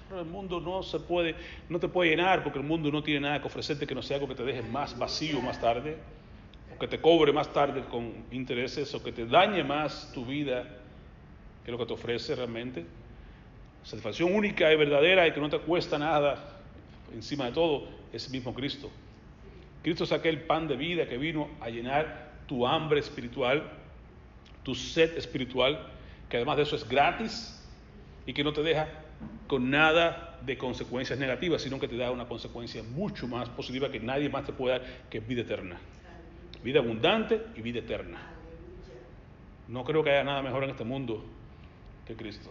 [0.09, 1.33] Pero el mundo no se puede,
[1.69, 4.17] no te puede llenar porque el mundo no tiene nada que ofrecerte que no sea
[4.17, 5.97] algo que te deje más vacío más tarde
[6.75, 10.67] o que te cobre más tarde con intereses, o que te dañe más tu vida
[11.63, 12.85] que lo que te ofrece realmente.
[13.83, 16.59] Satisfacción única y verdadera y que no te cuesta nada,
[17.13, 18.91] encima de todo, es el mismo Cristo.
[19.83, 23.63] Cristo es aquel pan de vida que vino a llenar tu hambre espiritual,
[24.63, 25.79] tu sed espiritual,
[26.29, 27.63] que además de eso es gratis
[28.25, 28.87] y que no te deja
[29.47, 33.99] con nada de consecuencias negativas, sino que te da una consecuencia mucho más positiva que
[33.99, 35.79] nadie más te puede dar, que es vida eterna
[36.65, 38.17] vida abundante y vida eterna.
[39.67, 41.23] No creo que haya nada mejor en este mundo
[42.07, 42.49] que Cristo.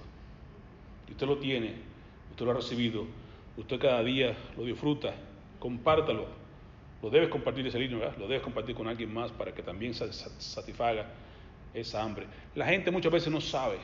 [1.10, 1.74] Usted lo tiene,
[2.30, 3.06] usted lo ha recibido,
[3.56, 5.14] usted cada día lo disfruta,
[5.58, 6.26] compártalo.
[7.02, 7.98] Lo debes compartir ese libro.
[8.16, 11.06] Lo debes compartir con alguien más para que también satisfaga
[11.74, 12.26] esa hambre.
[12.54, 13.78] La gente muchas veces no sabe.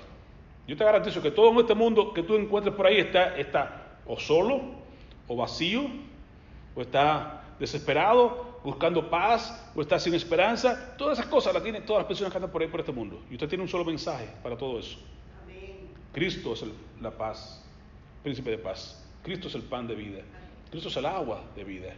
[0.66, 3.98] Yo te garantizo que todo en este mundo que tú encuentres por ahí está, está
[4.06, 4.60] o solo,
[5.26, 5.82] o vacío,
[6.74, 10.94] o está desesperado, buscando paz o está sin esperanza.
[10.96, 13.22] Todas esas cosas las tienen todas las personas que andan por ahí por este mundo.
[13.30, 14.98] Y usted tiene un solo mensaje para todo eso.
[16.12, 16.64] Cristo es
[17.00, 17.64] la paz,
[18.22, 19.06] príncipe de paz.
[19.22, 20.22] Cristo es el pan de vida.
[20.70, 21.94] Cristo es el agua de vida.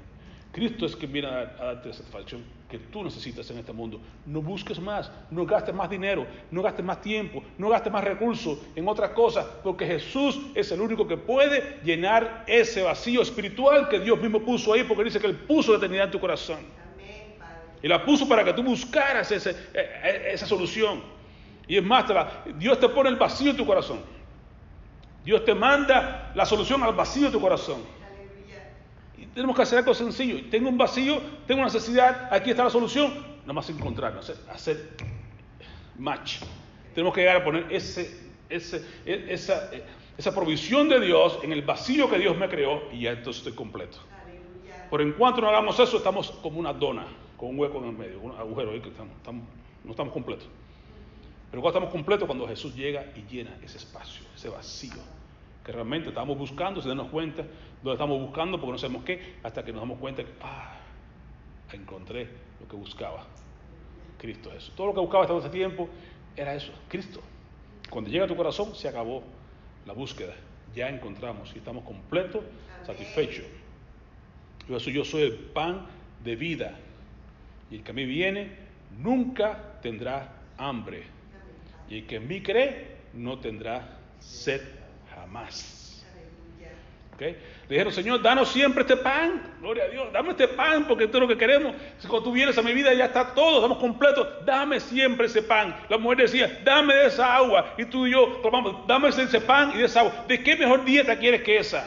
[0.53, 4.01] Cristo es quien viene a, darte la satisfacción que tú necesitas en este mundo.
[4.25, 8.61] No busques más, no gastes más dinero, no gastes más tiempo, no gastes más recursos
[8.75, 14.01] en otras cosas, porque Jesús es el único que puede llenar ese vacío espiritual que
[14.01, 16.61] Dios mismo puso ahí, porque dice que Él puso la eternidad en tu corazón.
[17.83, 21.03] Y la puso para que tú buscaras e, e, esa solución.
[21.69, 22.07] Y es más,
[22.59, 24.01] Dios te pone el vacío en tu corazón.
[25.25, 28.02] Dios te manda la solución al vacío de tu corazón
[29.35, 30.51] tenemos que hacer algo sencillo.
[30.51, 33.13] Tengo un vacío, tengo una necesidad, aquí está la solución.
[33.43, 34.91] Nada más encontrarnos, hacer,
[35.99, 36.41] match.
[36.95, 39.71] Tenemos que llegar a poner ese, ese, e, esa,
[40.17, 43.55] esa provisión de Dios en el vacío que Dios me creó y ya entonces estoy
[43.55, 43.99] completo.
[44.91, 47.93] Por en cuanto no hagamos eso, estamos como una dona, con un hueco en el
[47.93, 49.15] medio, un agujero ahí que estamos,
[49.85, 50.47] no estamos completos.
[51.51, 55.22] Pero cuando estamos completos, cuando Jesús llega y llena ese espacio, ese vacío
[55.65, 57.45] que realmente estamos buscando, sin darnos cuenta,
[57.83, 60.77] donde estamos buscando porque no sabemos qué, hasta que nos damos cuenta que, ah,
[61.73, 62.29] encontré
[62.61, 63.27] lo que buscaba.
[64.19, 64.73] Cristo eso.
[64.77, 65.89] Todo lo que buscaba hasta ese tiempo
[66.37, 67.21] era eso, Cristo.
[67.91, 69.23] Cuando llega a tu corazón, se acabó
[69.87, 70.35] la búsqueda.
[70.75, 72.45] Ya encontramos y estamos completos,
[72.85, 73.45] satisfechos.
[74.69, 75.87] Yo, eso, yo soy el pan
[76.25, 76.79] de vida.
[77.71, 78.57] Y el que a mí viene
[78.99, 81.03] nunca tendrá hambre.
[81.89, 84.63] Y el que en mí cree no tendrá sed
[85.33, 86.05] jamás.
[87.15, 87.37] ¿Okay?
[87.69, 89.43] Le dijeron, Señor, danos siempre este pan.
[89.61, 91.75] Gloria a Dios, dame este pan porque esto es lo que queremos.
[92.09, 94.27] Cuando tú vienes a mi vida ya está todo, estamos completos.
[94.45, 95.77] Dame siempre ese pan.
[95.89, 97.75] La mujer decía, dame de esa agua.
[97.79, 100.25] Y tú y yo tomamos, dame ese pan y de esa agua.
[100.27, 101.87] ¿De qué mejor dieta quieres que esa?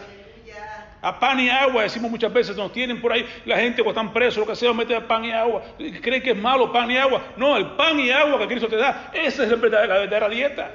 [1.02, 4.12] A pan y agua, decimos muchas veces, nos tienen por ahí la gente cuando están
[4.12, 5.62] presos, lo que sea, mete pan y agua.
[6.02, 7.22] ¿Creen que es malo pan y agua?
[7.38, 10.72] No, el pan y agua que Cristo te da, esa es la verdadera dieta.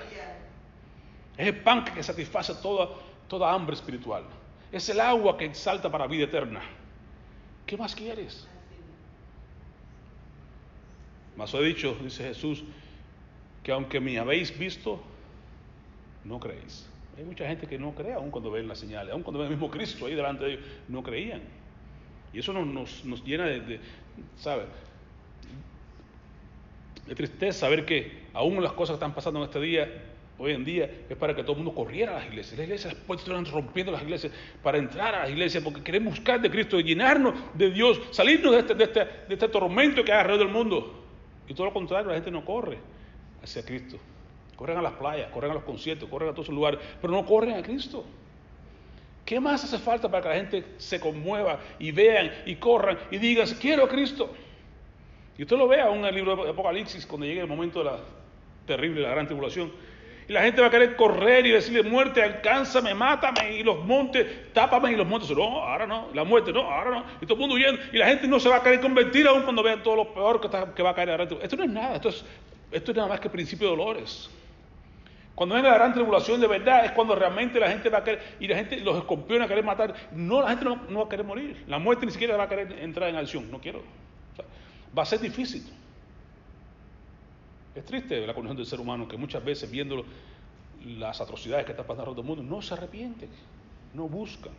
[1.41, 2.91] Es el pan que satisface toda,
[3.27, 4.25] toda hambre espiritual.
[4.71, 6.61] Es el agua que exalta para vida eterna.
[7.65, 8.47] ¿Qué más quieres?
[11.39, 12.63] Más he dicho, dice Jesús,
[13.63, 15.01] que aunque me habéis visto,
[16.25, 16.87] no creéis.
[17.17, 19.55] Hay mucha gente que no cree aún cuando ven las señales, aún cuando ven el
[19.55, 21.41] mismo Cristo ahí delante de ellos, no creían.
[22.35, 23.81] Y eso nos, nos, llena de, de,
[24.37, 24.67] ¿sabe?
[27.07, 30.10] De tristeza saber que aún las cosas que están pasando en este día
[30.41, 32.59] hoy en día es para que todo el mundo corriera a las iglesias.
[32.59, 36.41] Las iglesias después están rompiendo las iglesias para entrar a las iglesias porque queremos buscar
[36.41, 40.47] de Cristo, llenarnos de Dios, salirnos de este, este, de este tormento que hay alrededor
[40.47, 41.05] del mundo.
[41.47, 42.79] Y todo lo contrario, la gente no corre
[43.43, 43.99] hacia Cristo.
[44.57, 47.27] Corren a las playas, corren a los conciertos, corren a todos esos lugares, pero no
[47.27, 48.05] corren a Cristo.
[49.27, 53.19] ¿Qué más hace falta para que la gente se conmueva y vean y corran y
[53.19, 54.33] digan, quiero a Cristo?
[55.37, 57.99] Y usted lo vea en el libro de Apocalipsis, cuando llegue el momento de la
[58.67, 59.73] terrible, la gran tribulación,
[60.31, 64.53] y la gente va a querer correr y decirle, muerte, alcánzame, mátame, y los montes,
[64.53, 67.41] tápame, y los montes, no, ahora no, la muerte, no, ahora no, y todo el
[67.41, 69.97] mundo huyendo, y la gente no se va a querer convertir aún cuando vean todo
[69.97, 71.37] lo peor que, que va a caer adelante.
[71.43, 72.25] Esto no es nada, esto es,
[72.71, 74.31] esto es nada más que principio de dolores.
[75.35, 78.23] Cuando venga la gran tribulación de verdad es cuando realmente la gente va a querer,
[78.39, 81.27] y la gente, los escorpiones a querer matar, no, la gente no, va a querer
[81.27, 83.83] morir, la muerte ni siquiera va a querer entrar en acción, no quiero.
[84.97, 85.65] va a ser difícil.
[87.75, 90.05] Es triste la condición del ser humano que muchas veces viendo
[90.85, 93.29] las atrocidades que están pasando en el mundo, no se arrepienten,
[93.95, 94.53] no buscan.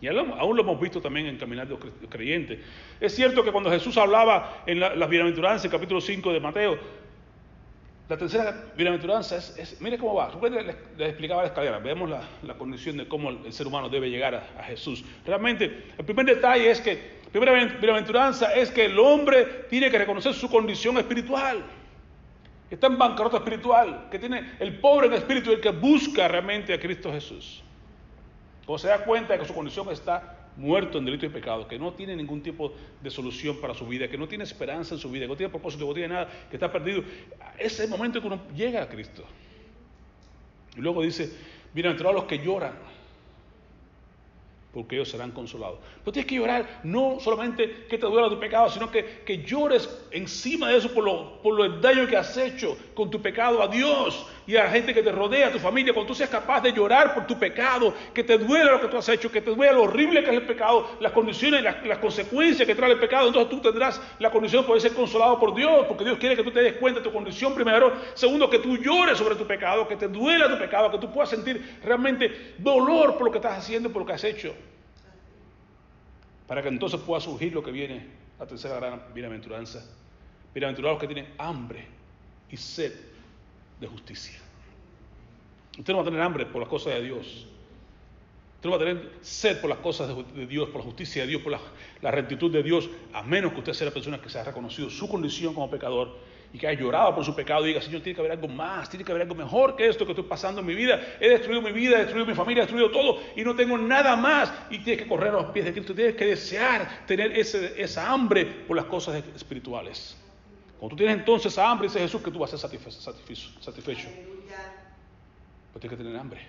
[0.00, 2.58] Y aún lo hemos visto también en Caminar de los Creyentes.
[3.00, 6.78] Es cierto que cuando Jesús hablaba en las bienaventuranzas, capítulo 5 de Mateo,
[8.08, 10.32] la tercera bienaventuranza es, mire cómo va.
[10.50, 10.66] Les,
[10.98, 14.64] les, explicaba la escalera, veamos la, condición de cómo el, ser humano debe llegar a,
[14.64, 15.04] Jesús.
[15.24, 19.98] Realmente, el primer detalle es que, la primera bienaventuranza es que el hombre tiene que
[19.98, 21.62] reconocer su condición espiritual
[22.74, 26.80] está en bancarrota espiritual, que tiene el pobre en espíritu el que busca realmente a
[26.80, 27.62] Cristo Jesús.
[28.66, 31.78] O se da cuenta de que su condición está muerto en delito y pecado, que
[31.78, 35.10] no tiene ningún tipo de solución para su vida, que no tiene esperanza en su
[35.10, 37.02] vida, que no tiene propósito, que no tiene nada, que está perdido.
[37.58, 39.24] Es el momento en que uno llega a Cristo.
[40.76, 41.32] Y luego dice,
[41.74, 42.74] entre los que lloran,
[44.72, 45.78] porque ellos serán consolados.
[46.02, 49.88] Pero tienes que llorar no solamente que te duela tu pecado, sino que, que llores
[50.10, 54.26] encima de eso por lo, por daño que has hecho con tu pecado a Dios
[54.46, 55.92] y a la gente que te rodea, a tu familia.
[55.92, 58.96] Cuando tú seas capaz de llorar por tu pecado, que te duela lo que tú
[58.96, 61.98] has hecho, que te duela lo horrible que es el pecado, las condiciones, las, las
[61.98, 65.54] consecuencias que trae el pecado, entonces tú tendrás la condición de poder ser consolado por
[65.54, 67.92] Dios, porque Dios quiere que tú te des cuenta de tu condición primero.
[68.14, 71.30] Segundo, que tú llores sobre tu pecado, que te duela tu pecado, que tú puedas
[71.30, 74.54] sentir realmente dolor por lo que estás haciendo, por lo que has hecho
[76.52, 78.06] para que entonces pueda surgir lo que viene,
[78.38, 79.82] la tercera gran bienaventuranza.
[80.52, 81.86] Bienaventurados que tienen hambre
[82.50, 82.92] y sed
[83.82, 84.38] de justicia.
[85.78, 87.46] Usted no va a tener hambre por las cosas de Dios.
[88.56, 91.28] Usted no va a tener sed por las cosas de Dios, por la justicia de
[91.28, 94.38] Dios, por la, rectitud de Dios, a menos que usted sea la persona que se
[94.38, 96.16] ha reconocido su condición como pecador
[96.52, 98.88] y que haya llorado por su pecado y diga, Señor, tiene que haber algo más,
[98.88, 101.00] tiene que haber algo mejor que esto que estoy pasando en mi vida.
[101.18, 104.14] He destruido mi vida, he destruido mi familia, he destruido todo y no tengo nada
[104.14, 104.52] más.
[104.70, 108.44] Y tienes que correr a los pies de Cristo, tienes que desear tener esa hambre
[108.44, 110.21] por las cosas espirituales.
[110.82, 113.50] Cuando tú tienes entonces hambre, dice Jesús que tú vas a ser satisfecho.
[113.60, 114.08] satisfecho.
[115.72, 116.40] Pues tienes que tener hambre.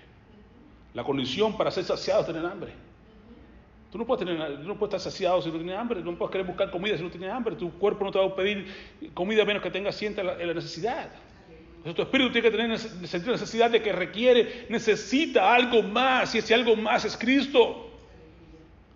[0.92, 2.72] La condición para ser saciado es tener hambre.
[3.92, 6.48] Tú no, puedes tener, no puedes estar saciado si no tienes hambre, no puedes querer
[6.48, 8.66] buscar comida si no tienes hambre, tu cuerpo no te va a pedir
[9.14, 11.12] comida a menos que tengas sienta la, la necesidad.
[11.76, 16.38] Entonces, tu espíritu tiene que tener sentir necesidad de que requiere, necesita algo más, y
[16.38, 17.93] ese algo más es Cristo.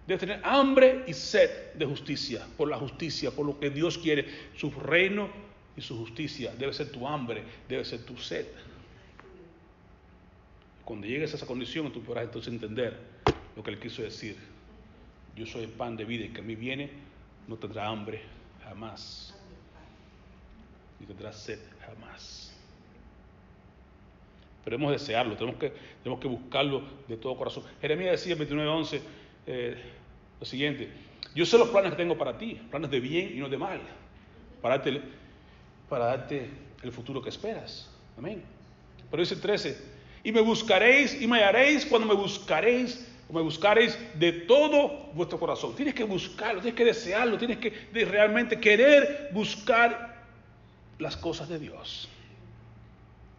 [0.09, 4.27] Debe tener hambre y sed de justicia, por la justicia, por lo que Dios quiere,
[4.57, 5.29] su reino
[5.77, 6.51] y su justicia.
[6.59, 8.47] Debe ser tu hambre, debe ser tu sed.
[10.87, 12.97] Cuando llegues a esa condición, tú podrás entonces entender
[13.55, 14.39] lo que él quiso decir.
[15.37, 16.89] Yo soy el pan de vida y que a mí viene
[17.47, 18.23] no tendrá hambre
[18.65, 19.39] jamás.
[21.01, 22.57] Ni tendrá sed jamás.
[24.65, 25.71] Pero hemos desearlo, tenemos que,
[26.03, 27.65] tenemos que buscarlo de todo corazón.
[27.83, 29.01] Jeremías decía en 29.11
[29.47, 29.98] eh,
[30.41, 30.89] lo siguiente,
[31.35, 33.81] yo sé los planes que tengo para ti, planes de bien y no de mal,
[34.63, 35.03] para darte,
[35.89, 36.51] para darte
[36.83, 37.91] el futuro que esperas.
[38.17, 38.43] Amén.
[39.11, 39.79] Pero dice el 13,
[40.25, 45.75] y me buscaréis y me hallaréis cuando me buscaréis me buscaréis de todo vuestro corazón.
[45.77, 50.25] Tienes que buscarlo, tienes que desearlo, tienes que realmente querer buscar
[50.99, 52.09] las cosas de Dios.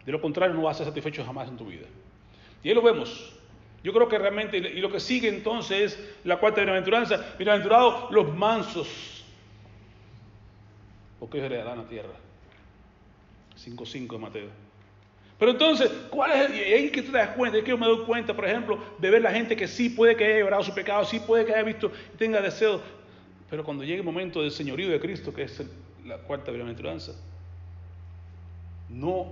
[0.06, 1.88] De lo contrario, no vas a ser satisfecho jamás en tu vida.
[2.64, 3.34] Y ahí lo vemos.
[3.84, 7.36] Yo creo que realmente, y lo que sigue entonces es la cuarta bienaventuranza.
[7.38, 9.24] Bienaventurados los mansos,
[11.20, 12.14] porque ellos heredarán la tierra.
[13.58, 14.50] 5.5 de Mateo.
[15.38, 16.50] Pero entonces, ¿cuál es?
[16.54, 18.78] Y ahí que tú te das cuenta, es que yo me doy cuenta, por ejemplo,
[18.98, 21.54] de ver la gente que sí puede que haya llorado su pecado, sí puede que
[21.54, 22.82] haya visto y tenga deseo.
[23.50, 25.64] Pero cuando llegue el momento del señorío de Cristo, que es
[26.06, 27.14] la cuarta bienaventuranza,
[28.90, 29.28] no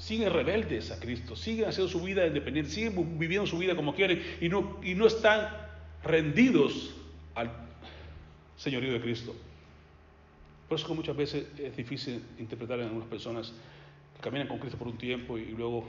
[0.00, 4.22] siguen rebeldes a Cristo, siguen haciendo su vida independiente, siguen viviendo su vida como quieren
[4.40, 5.48] y no, y no están
[6.02, 6.94] rendidos
[7.34, 7.50] al
[8.56, 9.34] señorío de Cristo.
[10.68, 13.52] Por eso que muchas veces es difícil interpretar en algunas personas
[14.20, 15.84] caminan con Cristo por un tiempo y, luego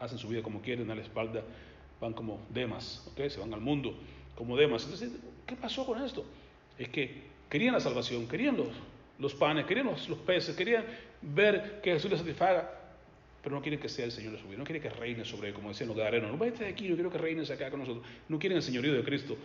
[0.00, 1.42] hacen su vida como quieren, a la espalda
[2.00, 3.28] van como demas, ¿okay?
[3.28, 3.94] se van al mundo
[4.36, 4.84] como demas.
[4.84, 5.10] Entonces,
[5.46, 6.24] ¿qué pasó con esto?
[6.78, 8.68] Es que querían la salvación, querían los,
[9.18, 10.84] los panes, querían los, peces, querían
[11.20, 12.77] ver que Jesús les satisfaga,
[13.48, 15.48] pero no quieren que sea el Señor de su vida, no quieren que reine sobre
[15.48, 17.80] él, como decían los gadarenos, no vete de aquí, yo quiero que reines acá con
[17.80, 19.38] nosotros, no quieren el señorío de Cristo.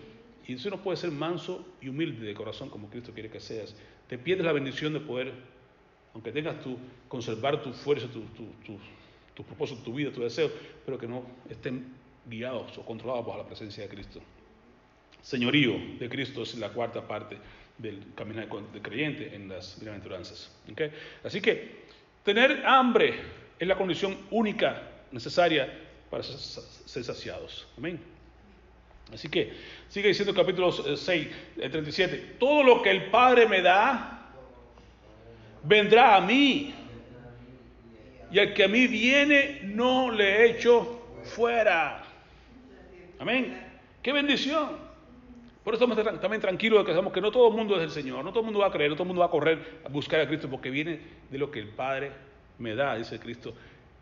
[0.45, 3.73] Y eso no puede ser manso y humilde de corazón como Cristo quiere que seas.
[4.09, 5.31] Te pierdes la bendición de poder
[6.13, 8.77] aunque tengas tu, conservar tu fuerza, tu, tu,
[9.33, 10.51] tu, propósito, tu vida, tu deseo,
[10.85, 11.85] pero que no estén
[12.29, 14.19] guiados o controlados por la presencia de Cristo.
[15.21, 17.37] Señorío de Cristo es la cuarta parte
[17.77, 20.53] del caminar de creyente en las bienaventuranzas.
[21.23, 21.85] Así que
[22.25, 25.71] tener hambre es la condición única necesaria
[26.09, 27.67] para ser saciados.
[27.77, 27.99] Amén.
[29.11, 29.53] Así que
[29.89, 34.31] sigue diciendo el capítulo 6, el 37, todo lo que el Padre me da,
[35.63, 36.73] vendrá a mí.
[38.31, 42.03] Y el que a mí viene, no le echo fuera.
[43.19, 43.61] Amén.
[44.01, 44.93] Qué bendición.
[45.63, 47.91] Por eso estamos también tranquilos de que sabemos que no todo el mundo es el
[47.91, 49.79] Señor, no todo el mundo va a creer, no todo el mundo va a correr
[49.85, 50.99] a buscar a Cristo, porque viene
[51.29, 52.11] de lo que el Padre
[52.59, 53.53] me da, dice Cristo.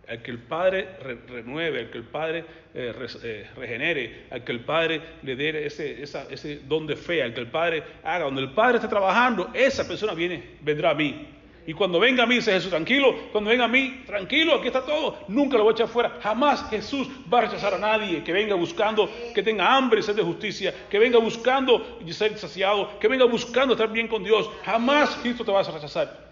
[0.08, 0.90] Al que el Padre
[1.28, 2.44] renueve, al que el Padre
[2.74, 2.94] eh,
[3.24, 7.40] eh, regenere, al que el Padre le dé ese, ese don de fe, al que
[7.40, 11.28] el Padre haga, donde el Padre está trabajando, esa persona viene, vendrá a mí.
[11.68, 14.84] Y cuando venga a mí, dice Jesús, tranquilo, cuando venga a mí, tranquilo, aquí está
[14.84, 16.18] todo, nunca lo voy a echar fuera.
[16.22, 20.16] Jamás Jesús va a rechazar a nadie que venga buscando, que tenga hambre y sed
[20.16, 24.50] de justicia, que venga buscando y ser saciado, que venga buscando estar bien con Dios.
[24.66, 26.31] Jamás Cristo te va a rechazar.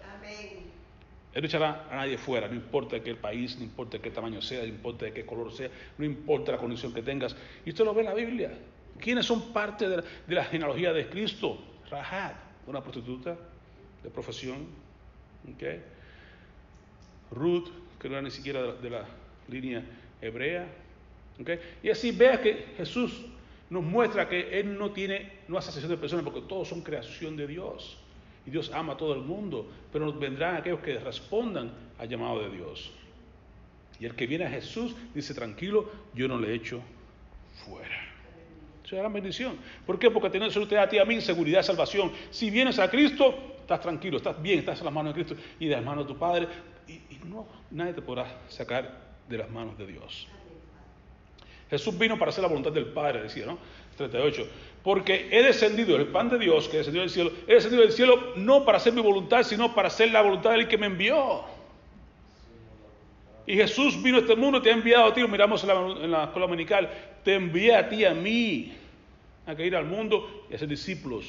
[1.32, 4.10] Él no echará a nadie fuera, no importa de qué país, no importa de qué
[4.10, 7.36] tamaño sea, no importa de qué color sea, no importa la condición que tengas.
[7.64, 8.52] Y usted lo ve en la Biblia.
[8.98, 10.02] ¿Quiénes son parte de
[10.34, 11.58] la, genealogía de Cristo?
[11.88, 12.34] Rahab,
[12.66, 13.36] una prostituta
[14.02, 14.90] de profesión,
[15.54, 15.82] Okay.
[17.30, 19.06] Ruth, que no era ni siquiera de la,
[19.48, 19.82] línea
[20.20, 20.66] hebrea.
[21.40, 21.58] Okay.
[21.82, 23.24] Y así vea que Jesús
[23.70, 27.36] nos muestra que Él no tiene, no hace asesión de personas porque todos son creación
[27.36, 27.98] de Dios.
[28.46, 32.40] Y Dios ama a todo el mundo, pero nos vendrán aquellos que respondan al llamado
[32.40, 32.90] de Dios.
[33.98, 36.80] Y el que viene a Jesús dice, tranquilo, yo no le echo
[37.64, 38.10] fuera.
[38.84, 39.58] Eso es gran bendición.
[39.86, 40.10] ¿Por qué?
[40.10, 42.10] Porque tiene usted a ti a mí seguridad, salvación.
[42.30, 45.66] Si vienes a Cristo, estás tranquilo, estás bien, estás en las manos de Cristo y
[45.66, 46.48] de las manos de tu Padre.
[46.88, 48.90] Y, no, nadie te podrá sacar
[49.28, 50.26] de las manos de Dios.
[51.70, 53.58] Jesús vino para hacer la voluntad del Padre, decía, ¿no?
[53.96, 54.46] 38.
[54.82, 58.32] Porque he descendido, el pan de Dios que descendió del cielo, he descendido del cielo
[58.36, 61.44] no para hacer mi voluntad, sino para hacer la voluntad del que me envió.
[63.46, 65.74] Y Jesús vino a este mundo, te ha enviado a ti, lo miramos en la,
[66.04, 66.90] en la escuela dominical,
[67.24, 68.72] te envía a ti, a mí,
[69.46, 71.26] a que ir al mundo y a ser discípulos.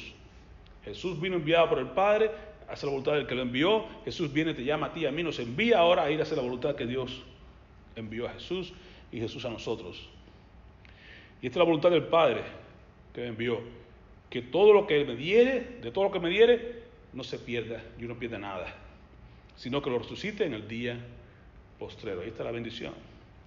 [0.84, 2.30] Jesús vino enviado por el Padre
[2.68, 3.84] a hacer la voluntad del que lo envió.
[4.04, 6.36] Jesús viene, te llama a ti, a mí, nos envía ahora a ir a hacer
[6.36, 7.22] la voluntad que Dios
[7.96, 8.72] envió a Jesús
[9.10, 10.08] y Jesús a nosotros.
[11.42, 12.42] Y esta es la voluntad del Padre
[13.12, 13.60] que me envió.
[14.30, 16.82] Que todo lo que me diere, de todo lo que me diere,
[17.12, 18.74] no se pierda, yo no pierda nada,
[19.56, 20.96] sino que lo resucite en el día
[21.78, 22.22] postrero.
[22.22, 22.94] Ahí está la bendición.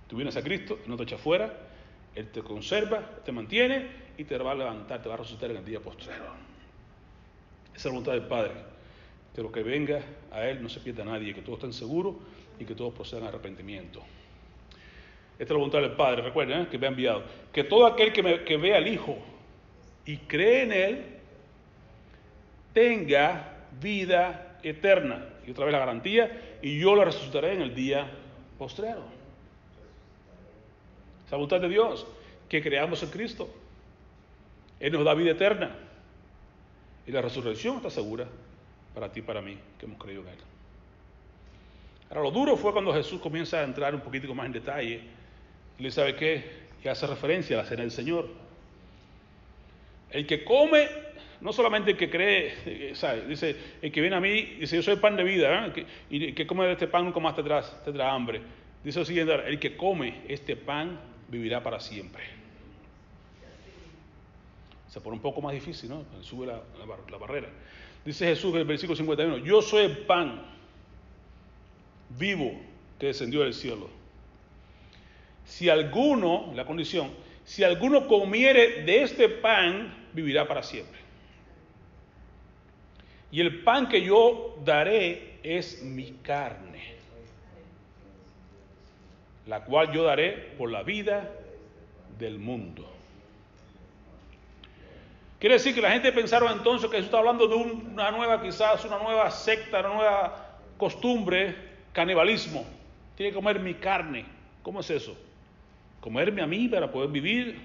[0.07, 1.57] Tú vienes a Cristo, no te echa fuera,
[2.13, 3.87] Él te conserva, te mantiene
[4.17, 6.25] y te va a levantar, te va a resucitar en el día postrero.
[7.69, 8.51] Esa es la voluntad del Padre.
[9.33, 12.15] Que lo que venga a Él no se pierda nadie, que todos estén seguros
[12.59, 14.01] y que todos procedan a arrepentimiento.
[15.37, 16.67] Esta es la voluntad del Padre, recuerden ¿eh?
[16.69, 17.23] que me ha enviado.
[17.51, 19.17] Que todo aquel que, me, vea al Hijo
[20.05, 21.05] y cree en Él
[22.73, 25.25] tenga vida eterna.
[25.45, 28.09] Y otra vez la garantía, y yo la resucitaré en el día
[28.57, 29.03] postrero.
[31.29, 32.07] La voluntad de Dios,
[32.47, 33.49] que creamos en Cristo.
[34.79, 35.75] Él nos da vida eterna.
[37.05, 38.25] Y la resurrección está segura
[38.93, 40.37] para ti y para mí, que hemos creído en Él.
[42.09, 45.01] Ahora, lo duro fue cuando Jesús comienza a entrar un poquitico más en detalle.
[45.79, 48.29] Le sabe qué, y hace referencia a la cena del Señor.
[50.11, 50.87] El que come,
[51.41, 54.93] no solamente el que cree, eh, dice, el que viene a mí, dice, yo soy
[54.93, 55.85] el pan de vida, ¿eh?
[56.11, 58.41] y el que come de este pan nunca más tendrá, tendrá hambre.
[58.83, 62.23] Dice lo siguiente, el que come este pan vivirá para siempre.
[64.87, 66.05] Se pone un poco más difícil, ¿no?
[66.21, 66.61] Sube la,
[67.09, 67.49] la barrera.
[68.05, 70.45] Dice Jesús en el versículo 51, yo soy el pan
[72.17, 72.61] vivo
[72.99, 73.89] que descendió del cielo.
[75.45, 77.11] Si alguno, la condición,
[77.43, 80.99] si alguno comiere de este pan, vivirá para siempre.
[83.31, 86.95] Y el pan que yo daré es mi carne,
[89.45, 91.29] la cual yo daré por la vida
[92.17, 92.89] del mundo.
[95.39, 98.83] Quiere decir que la gente pensaron entonces que Jesús está hablando de una nueva, quizás
[98.85, 101.53] una nueva secta, una nueva costumbre,
[101.93, 102.65] canibalismo.
[103.15, 104.25] Tiene que comer mi carne.
[104.63, 105.15] ¿Cómo es eso?
[106.05, 107.55] Comerme a mí para poder vivir.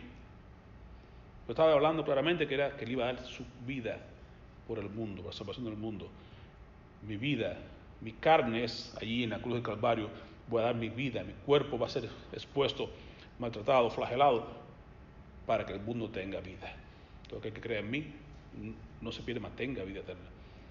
[1.46, 3.98] Yo estaba hablando claramente que era que él iba a dar su vida
[4.66, 6.08] por el mundo, por la salvación del mundo.
[7.06, 7.58] Mi vida,
[8.00, 10.08] mi carne es allí en la cruz del Calvario.
[10.48, 12.88] Voy a dar mi vida, mi cuerpo va a ser expuesto,
[13.38, 14.46] maltratado, flagelado,
[15.46, 16.74] para que el mundo tenga vida.
[17.28, 18.06] Todo aquel que cree en mí
[19.02, 20.30] no se pierde, mantenga vida eterna.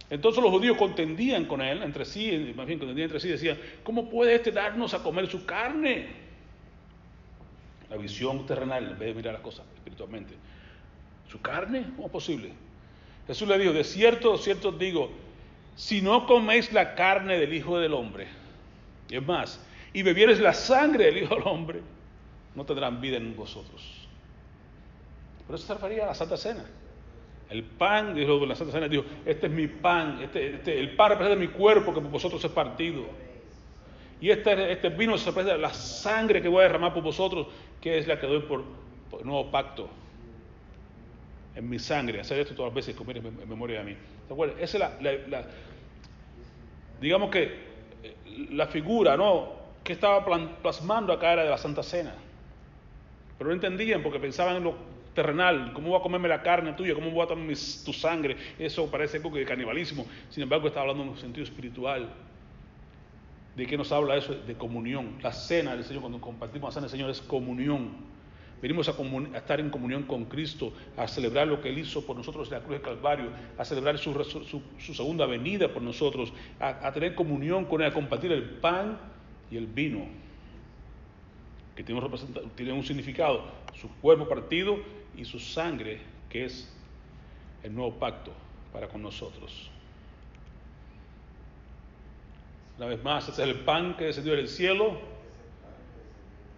[0.09, 4.09] Entonces los judíos contendían con él, entre sí, más bien contendían entre sí, decían, ¿cómo
[4.09, 6.18] puede este darnos a comer su carne?
[7.89, 10.35] La visión terrenal en vez de mirar las cosas espiritualmente.
[11.29, 11.85] ¿Su carne?
[11.95, 12.53] ¿Cómo es posible?
[13.27, 15.11] Jesús le dijo, de cierto, de cierto digo,
[15.75, 18.27] si no coméis la carne del Hijo del Hombre,
[19.09, 19.63] y es más,
[19.93, 21.81] y bebieres la sangre del Hijo del Hombre,
[22.55, 24.07] no tendrán vida en vosotros.
[25.45, 26.65] Por eso se refería a la Santa Cena.
[27.49, 31.11] El pan, dijo la Santa Cena, dijo, este es mi pan, este, este, el pan
[31.11, 33.05] representa mi cuerpo que por vosotros es partido.
[34.21, 37.47] Y este, este vino se representa la sangre que voy a derramar por vosotros,
[37.82, 38.63] que es la que doy por,
[39.09, 39.89] por nuevo pacto
[41.55, 42.19] en mi sangre.
[42.19, 43.97] Hacer esto todas las veces, comer en, memoria de mí.
[44.27, 44.57] ¿Te acuerdas?
[44.59, 45.45] Esa es la, la,
[47.01, 48.15] digamos que eh,
[48.51, 49.59] la figura, ¿no?
[49.84, 50.25] Que estaba
[50.61, 52.13] plasmando acá era de la Santa Cena.
[53.38, 54.75] Pero no entendían porque pensaban en lo
[55.13, 57.55] terrenal, cómo voy a comerme la carne tuya, cómo voy a tomar
[57.86, 58.36] tu sangre.
[58.57, 60.05] Eso parece algo de canibalismo.
[60.30, 62.09] Sin embargo, está hablando en un sentido espiritual.
[63.55, 64.33] ¿De qué nos habla eso?
[64.33, 65.17] De comunión.
[65.21, 68.09] La cena del Señor, cuando compartimos la cena del Señor, es comunión.
[68.61, 68.93] Venimos a,
[69.37, 72.59] estar en comunión con Cristo, a celebrar lo que Él hizo por nosotros en la
[72.59, 74.13] cruz del Calvario, a celebrar su,
[74.93, 78.97] segunda venida por nosotros, a, tener comunión con Él, a compartir el pan
[79.49, 80.05] y el vino,
[81.75, 84.77] que tiene un, tiene un significado, su cuerpo partido
[85.15, 86.73] y su sangre, que es
[87.63, 88.33] el nuevo pacto
[88.73, 89.71] para con nosotros.
[92.80, 94.97] Una vez más, este es el pan que descendió del cielo.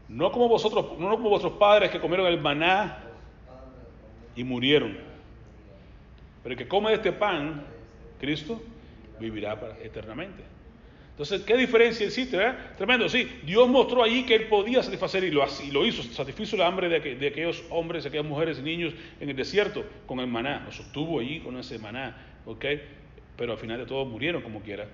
[0.08, 3.00] No como vosotros, no como vuestros padres que comieron el maná
[4.36, 4.96] y murieron.
[6.44, 7.66] Pero el que come de este pan,
[8.20, 8.62] Cristo,
[9.20, 10.44] vivirá eternamente.
[11.10, 12.38] Entonces, ¿qué diferencia existe?
[12.38, 12.54] Eh?
[12.78, 13.28] Tremendo, sí.
[13.44, 16.88] Dios mostró allí que Él podía satisfacer y lo, y lo hizo, satisfizo la hambre
[16.88, 20.62] de, de, aquellos hombres, de aquellas mujeres y niños en el desierto con el maná.
[20.66, 22.16] Lo sostuvo allí con ese maná,
[22.46, 22.66] ¿ok?
[23.36, 24.86] Pero al final de todo murieron como quiera.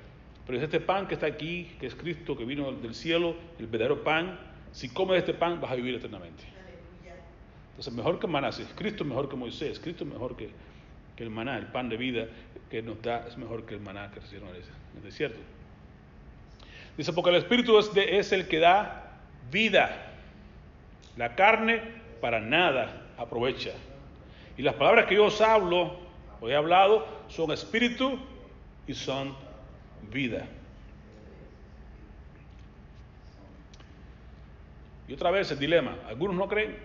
[0.48, 3.68] Pero es este pan que está aquí, que es Cristo, que vino del cielo, el
[3.68, 4.40] verdadero pan.
[4.72, 6.44] Si comes este pan, vas a vivir eternamente.
[7.72, 8.66] Entonces, mejor que maná, sí.
[8.76, 10.50] Cristo es mejor que Moisés, Cristo es mejor que,
[11.18, 12.28] que el maná, el pan de vida
[12.72, 14.64] que nos da es mejor que el maná que recibieron en
[14.96, 15.40] el desierto.
[16.96, 19.20] Dice, porque el Espíritu es, de, es el que da
[19.52, 20.14] vida.
[21.18, 21.82] La carne
[22.22, 23.72] para nada aprovecha.
[24.58, 25.98] Y las palabras que yo os hablo,
[26.40, 28.18] os he hablado, son espíritu
[28.88, 29.36] y son
[30.12, 30.48] vida.
[35.08, 36.76] Y otra vez el dilema, algunos no creen,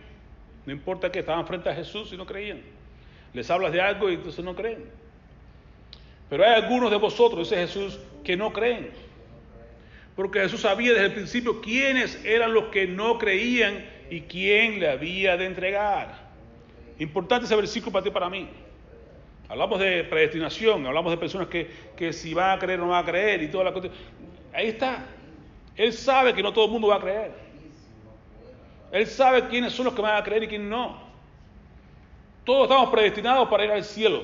[0.64, 2.62] no importa que estaban frente a Jesús y no creían.
[3.34, 4.84] Les hablas de algo y entonces no creen.
[6.30, 8.90] Pero hay algunos de vosotros, dice Jesús, que no creen.
[10.14, 14.90] Porque Jesús sabía desde el principio quiénes eran los que no creían y quién le
[14.90, 16.30] había de entregar.
[16.98, 18.48] Importante ese versículo para ti para mí.
[19.52, 23.02] Hablamos de predestinación, hablamos de personas que, que si van a creer o no van
[23.02, 23.88] a creer y toda la cosa.
[24.50, 25.04] Ahí está.
[25.76, 27.32] Él sabe que no todo el mundo va a creer.
[28.92, 31.02] Él sabe quiénes son los que van a creer y quiénes no.
[32.44, 34.22] Todos estamos predestinados para ir al cielo.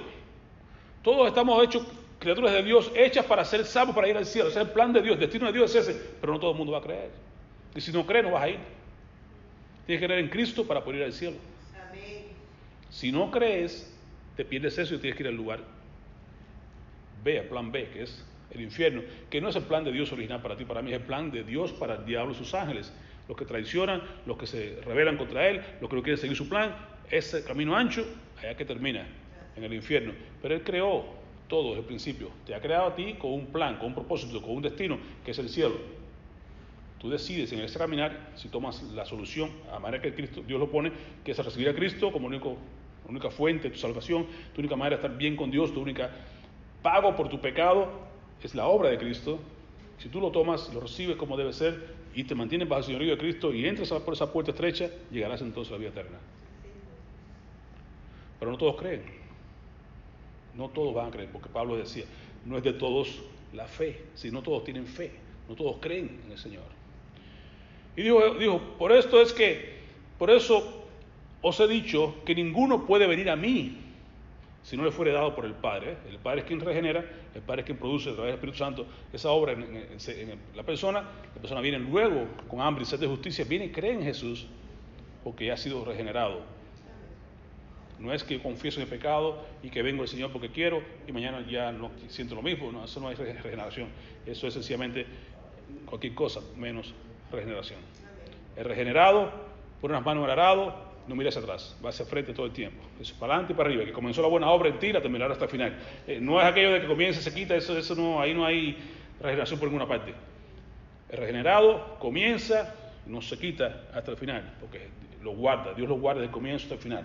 [1.03, 1.87] Todos estamos hechos
[2.19, 4.49] criaturas de Dios, hechas para ser salvos, para ir al cielo.
[4.49, 6.53] Ese es el plan de Dios, el destino de Dios es ese, pero no todo
[6.53, 7.11] el mundo va a creer.
[7.75, 8.61] Y si no crees, no vas a ir.
[9.85, 11.37] Tienes que creer en Cristo para poder ir al cielo.
[12.89, 13.95] Si no crees,
[14.39, 15.59] te pierdes eso y tienes que ir al lugar
[17.25, 20.13] B, al plan B, que es el infierno, que no es el plan de Dios
[20.13, 22.55] original para ti, para mí, es el plan de Dios para el diablo y sus
[22.55, 22.93] ángeles
[23.27, 26.49] los que traicionan, los que se rebelan contra Él, los que no quieren seguir su
[26.49, 26.73] plan,
[27.11, 28.07] ese camino ancho,
[28.39, 29.09] allá que termina,
[29.57, 30.13] en el infierno.
[30.41, 31.05] Pero Él creó
[31.49, 32.31] todo desde el principio.
[32.47, 35.33] Te ha creado a ti con un plan, con un propósito, con un destino, que
[35.33, 35.75] es el cielo.
[37.01, 40.71] Tú decides en ese caminar si tomas la solución a manera que Cristo, Dios lo
[40.71, 40.93] pone,
[41.25, 42.57] que es recibir a Cristo como único,
[43.11, 46.11] única fuente de tu salvación, tu única manera de estar bien con Dios, tu única
[46.83, 47.89] pago por tu pecado
[48.43, 49.39] es la obra de Cristo.
[49.99, 53.11] Si tú lo tomas, lo recibes como debe ser, y te mantienes bajo el señorío
[53.13, 56.19] de Cristo y entras por esa puerta estrecha, llegarás entonces a la vida eterna.
[58.39, 59.03] Pero no todos creen.
[60.55, 62.05] No todos van a creer, porque Pablo decía,
[62.45, 65.13] no es de todos la fe, sino todos tienen fe,
[65.49, 66.65] no todos creen en el Señor.
[67.97, 69.79] Y dijo, dijo, por esto es que,
[70.19, 70.88] por eso
[71.41, 73.79] os he dicho que ninguno puede venir a mí
[74.63, 75.97] si no le fuere dado por el Padre.
[76.09, 78.87] El Padre es quien regenera, el Padre es quien produce a través del Espíritu Santo
[79.13, 81.01] esa obra en, la persona.
[81.35, 84.47] La persona viene luego con hambre y sed de justicia, viene y cree en Jesús
[85.25, 86.43] porque ya ha sido regenerado.
[87.99, 91.13] No es que yo confieso mi pecado y que vengo al Señor porque quiero y
[91.13, 92.71] mañana ya no siento lo mismo.
[92.71, 93.89] No, eso no es regeneración.
[94.27, 95.07] Eso es sencillamente
[95.87, 96.95] cualquier cosa menos
[97.33, 97.81] regeneración.
[98.57, 99.33] El regenerado
[99.81, 102.83] pone unas manos en el arado, no mires atrás, va hacia frente todo el tiempo.
[103.01, 103.85] Es para adelante y para arriba.
[103.85, 105.77] Que comenzó la buena obra en ti, la terminará hasta el final.
[106.07, 108.77] Eh, no es aquello de que comienza, se quita, eso, eso no, ahí no hay
[109.21, 110.13] regeneración por ninguna parte.
[111.09, 112.75] El regenerado comienza,
[113.07, 114.89] no se quita hasta el final, porque
[115.23, 117.05] lo guarda, Dios lo guarda desde el comienzo hasta el final.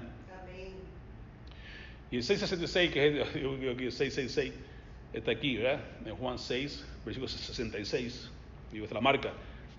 [2.12, 4.54] Y el 666, que es el 666,
[5.14, 5.80] está aquí, ¿verdad?
[6.06, 8.30] En Juan 6, versículo 66.
[8.72, 9.32] Digo, es la marca,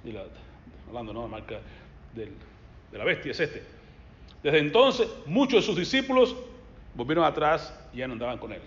[0.02, 0.24] de la,
[0.88, 1.22] hablando, ¿no?
[1.22, 1.60] La marca
[2.14, 2.30] del,
[2.90, 3.83] de la bestia es este.
[4.44, 6.36] Desde entonces, muchos de sus discípulos
[6.94, 8.60] volvieron atrás y ya no andaban con él.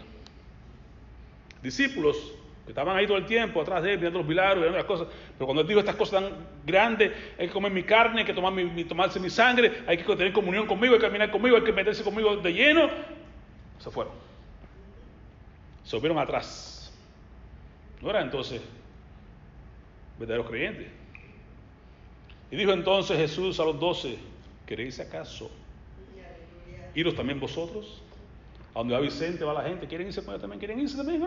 [1.62, 2.18] Discípulos
[2.66, 5.08] que estaban ahí todo el tiempo atrás de él, mirando los milagros, mirando las cosas.
[5.38, 6.34] Pero cuando él dijo estas cosas tan
[6.66, 10.04] grandes, hay que comer mi carne, hay que tomar mi, tomarse mi sangre, hay que
[10.04, 12.90] tener comunión conmigo, hay que caminar conmigo, hay que meterse conmigo de lleno,
[13.78, 14.14] se fueron.
[15.84, 16.92] Se volvieron atrás.
[18.02, 18.64] No eran entonces
[20.18, 20.88] verdaderos creyentes.
[22.50, 24.18] Y dijo entonces Jesús a los doce,
[24.66, 25.52] ¿queréis acaso
[26.98, 28.02] iros también vosotros.
[28.74, 31.26] A donde va Vicente, va la gente, quieren irse pues, también, quieren irse también.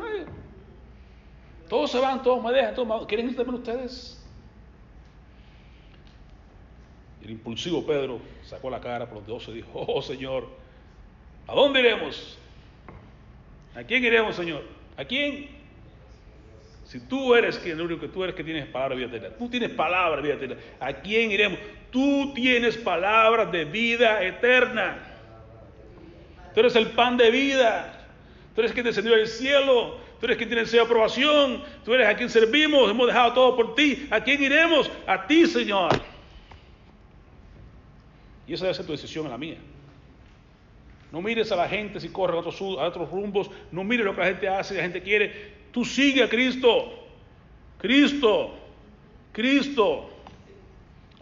[1.69, 4.17] Todos se van, todos me dejan, todos quieren irse también ustedes.
[7.23, 10.49] El impulsivo Pedro sacó la cara por los dos y dijo, oh Señor,
[11.47, 12.39] ¿a dónde iremos?
[13.75, 14.65] ¿A quién iremos, Señor?
[14.97, 15.49] ¿A quién?
[16.85, 19.37] Si tú eres quien, lo único que tú eres que tienes palabra de vida eterna.
[19.37, 20.57] Tú tienes palabra de vida eterna.
[20.81, 21.61] ¿A quién iremos?
[21.93, 25.10] Tú tienes palabras de vida eterna.
[26.61, 27.91] Tú eres el pan de vida.
[28.55, 29.97] Tú eres quien descendió del cielo.
[30.21, 31.63] Tú eres quien tiene el aprobación.
[31.87, 32.91] Tú eres a quien servimos.
[32.91, 34.07] Hemos dejado todo por ti.
[34.11, 34.91] ¿A quién iremos?
[35.07, 35.91] A ti, Señor.
[38.47, 39.57] Y esa debe ser tu decisión en la mía.
[41.11, 43.51] No mires a la gente si corre a otros, a otros rumbos.
[43.73, 45.55] No mires lo que la gente hace, la gente quiere.
[45.73, 46.93] Tú sigue a Cristo.
[47.79, 48.55] Cristo.
[49.33, 50.11] Cristo.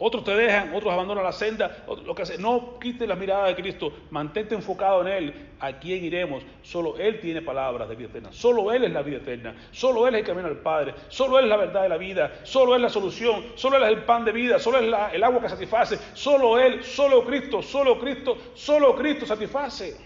[0.01, 2.39] Otros te dejan, otros abandonan la senda, lo que hace.
[2.39, 5.35] No quites la mirada de Cristo, mantente enfocado en Él.
[5.59, 6.45] ¿A quién iremos?
[6.63, 8.31] Solo Él tiene palabras de vida eterna.
[8.31, 9.57] Solo Él es la vida eterna.
[9.73, 10.95] Solo Él es el camino al Padre.
[11.09, 12.41] Solo Él es la verdad de la vida.
[12.45, 13.45] Solo Él es la solución.
[13.57, 14.61] Solo Él es el pan de vida.
[14.61, 15.99] Solo Él es el agua que satisface.
[16.15, 19.97] Solo Él, solo Cristo, solo Cristo, solo Cristo satisface.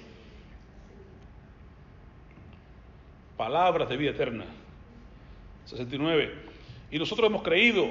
[3.36, 4.46] Palabras de vida eterna.
[5.66, 6.32] 69.
[6.90, 7.86] Y nosotros hemos creído,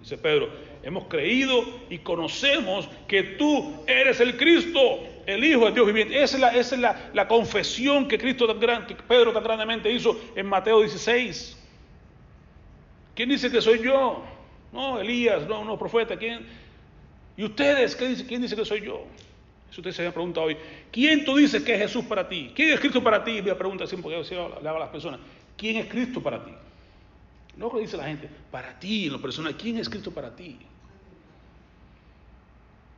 [0.00, 0.48] dice Pedro,
[0.82, 4.80] hemos creído y conocemos que tú eres el Cristo,
[5.26, 6.22] el Hijo de Dios viviente.
[6.22, 10.80] Esa es la, la, confesión que Cristo tan gran, Pedro tan grandemente hizo en Mateo
[10.80, 11.56] 16.
[13.14, 14.24] ¿Quién dice que soy yo?
[14.72, 16.16] No, Elías, no, no, profeta.
[16.16, 16.46] ¿Quién?
[17.36, 17.96] ¿Y ustedes?
[17.96, 19.04] ¿Qué dice, ¿Quién dice que soy yo?
[19.70, 20.56] Eso ustedes se han preguntado hoy.
[20.90, 22.52] ¿Quién tú dices que es Jesús para ti?
[22.54, 23.42] ¿Quién es Cristo para ti?
[23.42, 25.20] Me pregunta siempre porque yo le hago a las personas.
[25.56, 26.52] ¿Quién es Cristo para ti?
[27.58, 30.56] No lo dice la gente, para ti, en lo personal, ¿quién es Cristo para ti?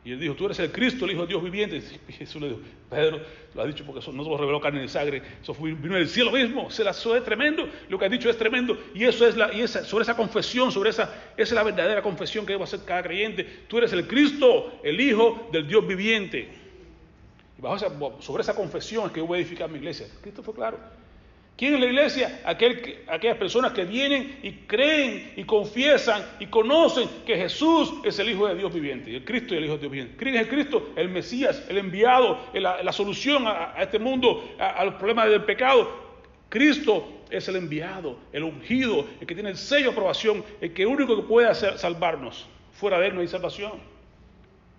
[0.04, 1.82] Y él dijo, tú eres el Cristo, el Hijo de Dios viviente.
[2.08, 3.20] Y Jesús le dijo, Pedro,
[3.54, 6.08] lo ha dicho porque eso no lo reveló carne ni sangre, eso fue, vino del
[6.08, 8.78] cielo mismo, se la, es tremendo, lo que ha dicho es tremendo.
[8.94, 12.02] Y eso es la, y esa, sobre esa confesión, sobre esa, esa es la verdadera
[12.02, 13.44] confesión que debe hacer cada creyente.
[13.66, 16.48] Tú eres el Cristo, el Hijo del Dios viviente.
[17.58, 17.88] Y bajo esa,
[18.20, 20.06] sobre esa confesión es que yo voy a edificar mi iglesia.
[20.22, 20.78] Cristo fue claro.
[21.61, 22.40] ¿Quién es la iglesia?
[22.42, 28.48] aquellas personas que vienen y creen y confiesan y conocen que Jesús es el Hijo
[28.48, 30.16] de Dios viviente, el Cristo y el Hijo de Dios viviente.
[30.16, 30.88] ¿Creen en el Cristo?
[30.96, 35.86] El Mesías, el enviado, la, solución a, este mundo, a, los problemas del pecado.
[36.48, 40.86] Cristo es el enviado, el ungido, el que tiene el sello de aprobación, el que
[40.86, 42.48] único que puede hacer, salvarnos.
[42.72, 43.72] Fuera de él no hay salvación.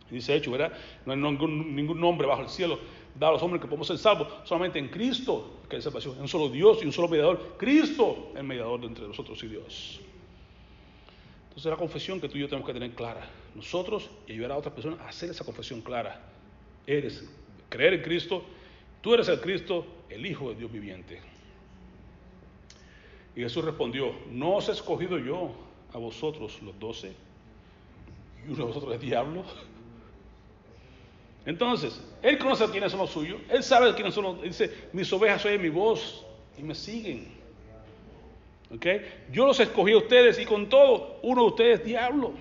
[0.10, 0.74] Dice hecho, ¿verdad?
[1.06, 2.80] No hay ningún nombre bajo el cielo
[3.16, 6.22] da a los hombres que podemos ser salvos solamente en Cristo, que es salvación, en
[6.22, 10.02] un solo Dios y un solo mediador, Cristo, el mediador entre nosotros y Dios.
[11.50, 14.58] Entonces la confesión que tú y yo tenemos que tener clara, nosotros y ayudar a
[14.58, 16.22] otras personas a hacer esa confesión clara.
[16.88, 17.30] Eres,
[17.70, 18.44] creer en Cristo,
[19.02, 21.20] tú eres el Cristo, el Hijo de Dios viviente.
[23.36, 25.52] Y Jesús respondió, no os he escogido yo
[25.94, 27.14] a vosotros los doce,
[28.46, 29.44] y uno de vosotros es diablo.
[31.46, 34.42] Entonces, Él conoce quiénes son los suyos, Él sabe quiénes son los...
[34.42, 36.26] Dice, mis ovejas oyen mi voz
[36.58, 37.28] y me siguen.
[38.74, 38.86] ¿Ok?
[39.32, 42.34] Yo los escogí a ustedes y con todo, uno de ustedes es diablo.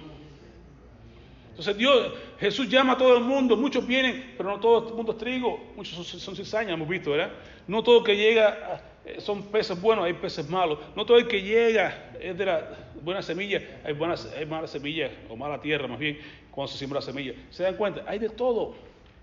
[1.50, 5.12] Entonces Dios, Jesús llama a todo el mundo, muchos vienen, pero no todo el mundo
[5.12, 7.32] es trigo, muchos son, son cizañas, hemos visto, ¿verdad?
[7.66, 10.78] No todo el que llega eh, son peces buenos, hay peces malos.
[10.94, 15.10] No todo el que llega es de la buena semilla, hay, buenas, hay malas semillas,
[15.28, 16.18] o mala tierra más bien,
[16.50, 17.34] cuando se siembra la semilla.
[17.50, 18.04] ¿Se dan cuenta?
[18.06, 18.74] Hay de todo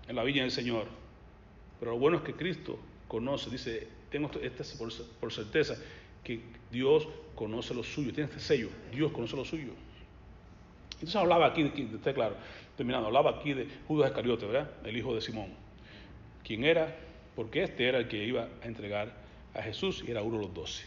[0.08, 0.86] en la viña del Señor.
[1.78, 5.76] Pero lo bueno es que Cristo conoce, dice, tengo esta por, por certeza,
[6.24, 6.40] que
[6.70, 9.72] Dios conoce lo suyo, tiene este sello, Dios conoce lo suyo.
[10.94, 12.34] Entonces hablaba aquí, está claro,
[12.76, 14.70] terminando, hablaba aquí de Judas Iscariote, ¿verdad?
[14.84, 15.50] El hijo de Simón.
[16.42, 16.96] ¿Quién era?
[17.36, 19.14] Porque este era el que iba a entregar
[19.54, 20.84] a Jesús y era uno de los doce.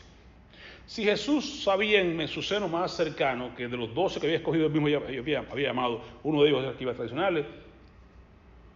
[0.85, 4.65] Si Jesús sabía en, su seno más cercano que de los doce que había escogido,
[4.65, 7.45] él mismo había, había llamado, uno de ellos era el que iba a traicionarle,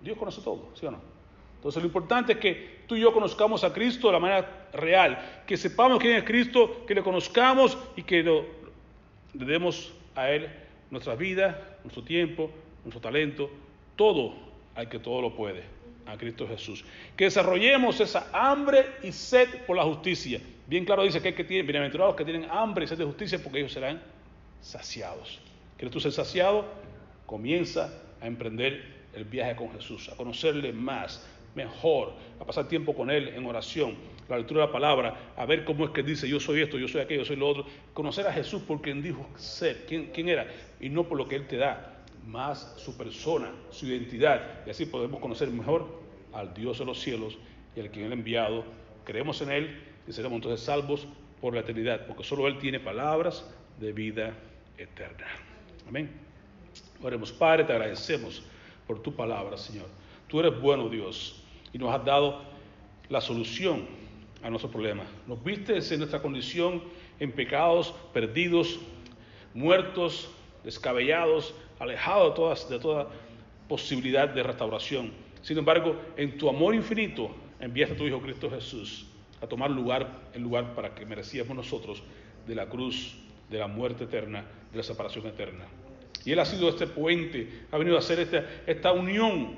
[0.06, 1.00] Dios conoce todo, ¿sí o no?
[1.56, 5.42] Entonces lo importante es que tú y yo conozcamos a Cristo de la manera real,
[5.48, 10.48] que sepamos quién es Cristo, que le conozcamos y que le demos a Él
[10.92, 12.52] nuestra vida, nuestro tiempo,
[12.84, 13.50] nuestro talento,
[13.96, 14.36] todo
[14.76, 15.64] al que todo lo puede,
[16.06, 16.86] a Cristo Jesús.
[17.18, 20.40] Que desarrollemos esa hambre y sed por la justicia.
[20.68, 23.42] Bien claro dice que hay que tienen, bienaventurados que tienen hambre y sed de justicia
[23.42, 24.04] porque ellos serán
[24.62, 25.40] saciados.
[25.78, 26.64] ¿Quieres tú ser saciado?
[27.26, 27.92] Comienza
[28.22, 33.30] a emprender el viaje con Jesús, a conocerle más, mejor, a pasar tiempo con Él
[33.30, 33.96] en oración,
[34.28, 36.88] la lectura de la palabra, a ver cómo es que dice yo soy esto, yo
[36.88, 37.66] soy aquello, yo soy lo otro.
[37.94, 40.48] Conocer a Jesús por quien dijo ser, quién, era,
[40.80, 44.66] y no por lo que Él te da, más su persona, su identidad.
[44.66, 45.88] Y así podemos conocer mejor
[46.34, 47.38] al Dios de los cielos
[47.76, 48.66] y al quien Él ha enviado.
[49.06, 51.08] Creemos en Él y seremos entonces salvos
[51.40, 53.48] por la eternidad, porque solo Él tiene palabras
[53.80, 54.34] de vida
[54.78, 55.28] eterna.
[55.88, 56.10] Amén.
[57.04, 58.44] Oremos, Padre, te agradecemos
[58.88, 59.88] por tu palabra, Señor.
[60.28, 61.42] Tú eres bueno, Dios,
[61.74, 62.42] y nos has dado
[63.10, 63.88] la solución
[64.44, 65.04] a nuestro problema.
[65.28, 66.84] Nos viste en nuestra condición
[67.20, 68.80] en pecados, perdidos,
[69.54, 70.30] muertos,
[70.64, 73.08] descabellados, alejados de, todas, de toda
[73.68, 75.12] posibilidad de restauración.
[75.42, 77.30] Sin embargo, en tu amor infinito
[77.60, 79.08] enviaste a tu Hijo Cristo Jesús
[79.42, 82.04] a tomar lugar, el lugar para que merecíamos nosotros
[82.48, 83.16] de la cruz,
[83.50, 85.66] de la muerte eterna, de la separación eterna.
[86.24, 89.56] Y Él ha sido este puente, ha venido a hacer esta, esta unión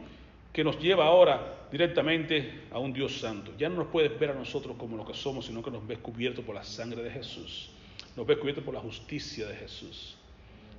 [0.52, 3.54] que nos lleva ahora directamente a un Dios santo.
[3.58, 6.00] Ya no nos puedes ver a nosotros como lo que somos, sino que nos ves
[6.00, 7.70] cubiertos por la sangre de Jesús.
[8.16, 10.16] Nos ves cubiertos por la justicia de Jesús.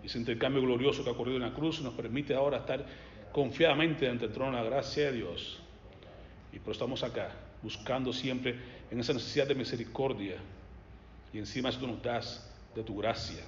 [0.03, 2.85] Y ese intercambio glorioso que ha ocurrido en la cruz nos permite ahora estar
[3.33, 5.59] confiadamente ante el trono de la gracia de Dios.
[6.53, 7.31] Y por eso estamos acá,
[7.63, 8.57] buscando siempre
[8.91, 10.37] en esa necesidad de misericordia.
[11.33, 13.45] Y encima eso nos das de tu gracia,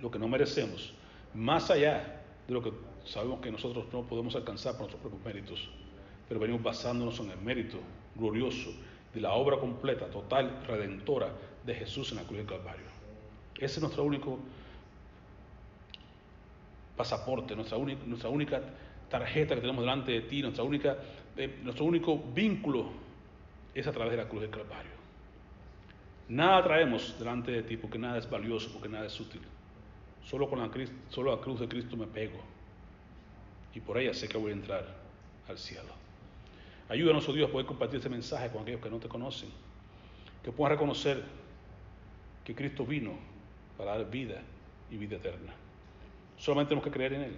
[0.00, 0.92] lo que no merecemos,
[1.36, 2.72] más allá de lo que
[3.04, 5.68] sabemos que nosotros no podemos alcanzar por nuestros propios méritos,
[6.28, 7.78] pero venimos basándonos en el mérito
[8.14, 8.70] glorioso
[9.14, 11.28] de la obra completa, total, redentora
[11.64, 12.86] de Jesús en la cruz del Calvario.
[13.54, 14.38] Ese es nuestro único
[16.96, 17.76] pasaporte, nuestra
[18.28, 18.60] única,
[19.10, 20.96] tarjeta que tenemos delante de ti, nuestra única,
[21.36, 22.90] eh, nuestro único vínculo
[23.74, 24.96] es a través de la cruz del Calvario.
[26.28, 29.42] Nada traemos delante de ti porque nada es valioso, porque nada es útil.
[30.28, 30.68] Solo con la,
[31.08, 32.40] solo la cruz de Cristo me pego
[33.74, 34.86] y por ella sé que voy a entrar
[35.48, 35.92] al cielo.
[36.88, 39.50] Ayúdanos, oh Dios, a poder compartir ese mensaje con aquellos que no te conocen,
[40.42, 41.22] que puedan reconocer
[42.44, 43.12] que Cristo vino
[43.76, 44.42] para dar vida
[44.90, 45.52] y vida eterna.
[46.38, 47.36] Solamente tenemos que creer en Él.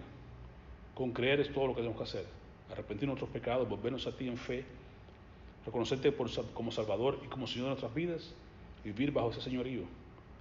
[0.95, 2.27] Con creer es todo lo que tenemos que hacer.
[2.71, 4.65] Arrepentir nuestros pecados, volvernos a ti en fe,
[5.67, 6.15] reconocerte
[6.55, 8.35] como Salvador y como Señor de nuestras vidas,
[8.85, 9.83] vivir bajo ese señorío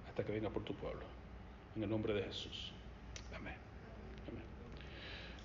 [0.08, 1.17] hasta que venga por tu pueblo.
[1.78, 2.72] En el nombre de Jesús.
[3.36, 3.54] Amén.
[4.28, 4.42] Amén.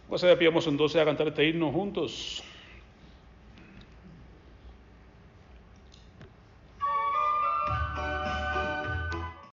[0.09, 2.43] Pues pidamos entonces a cantar este himno juntos.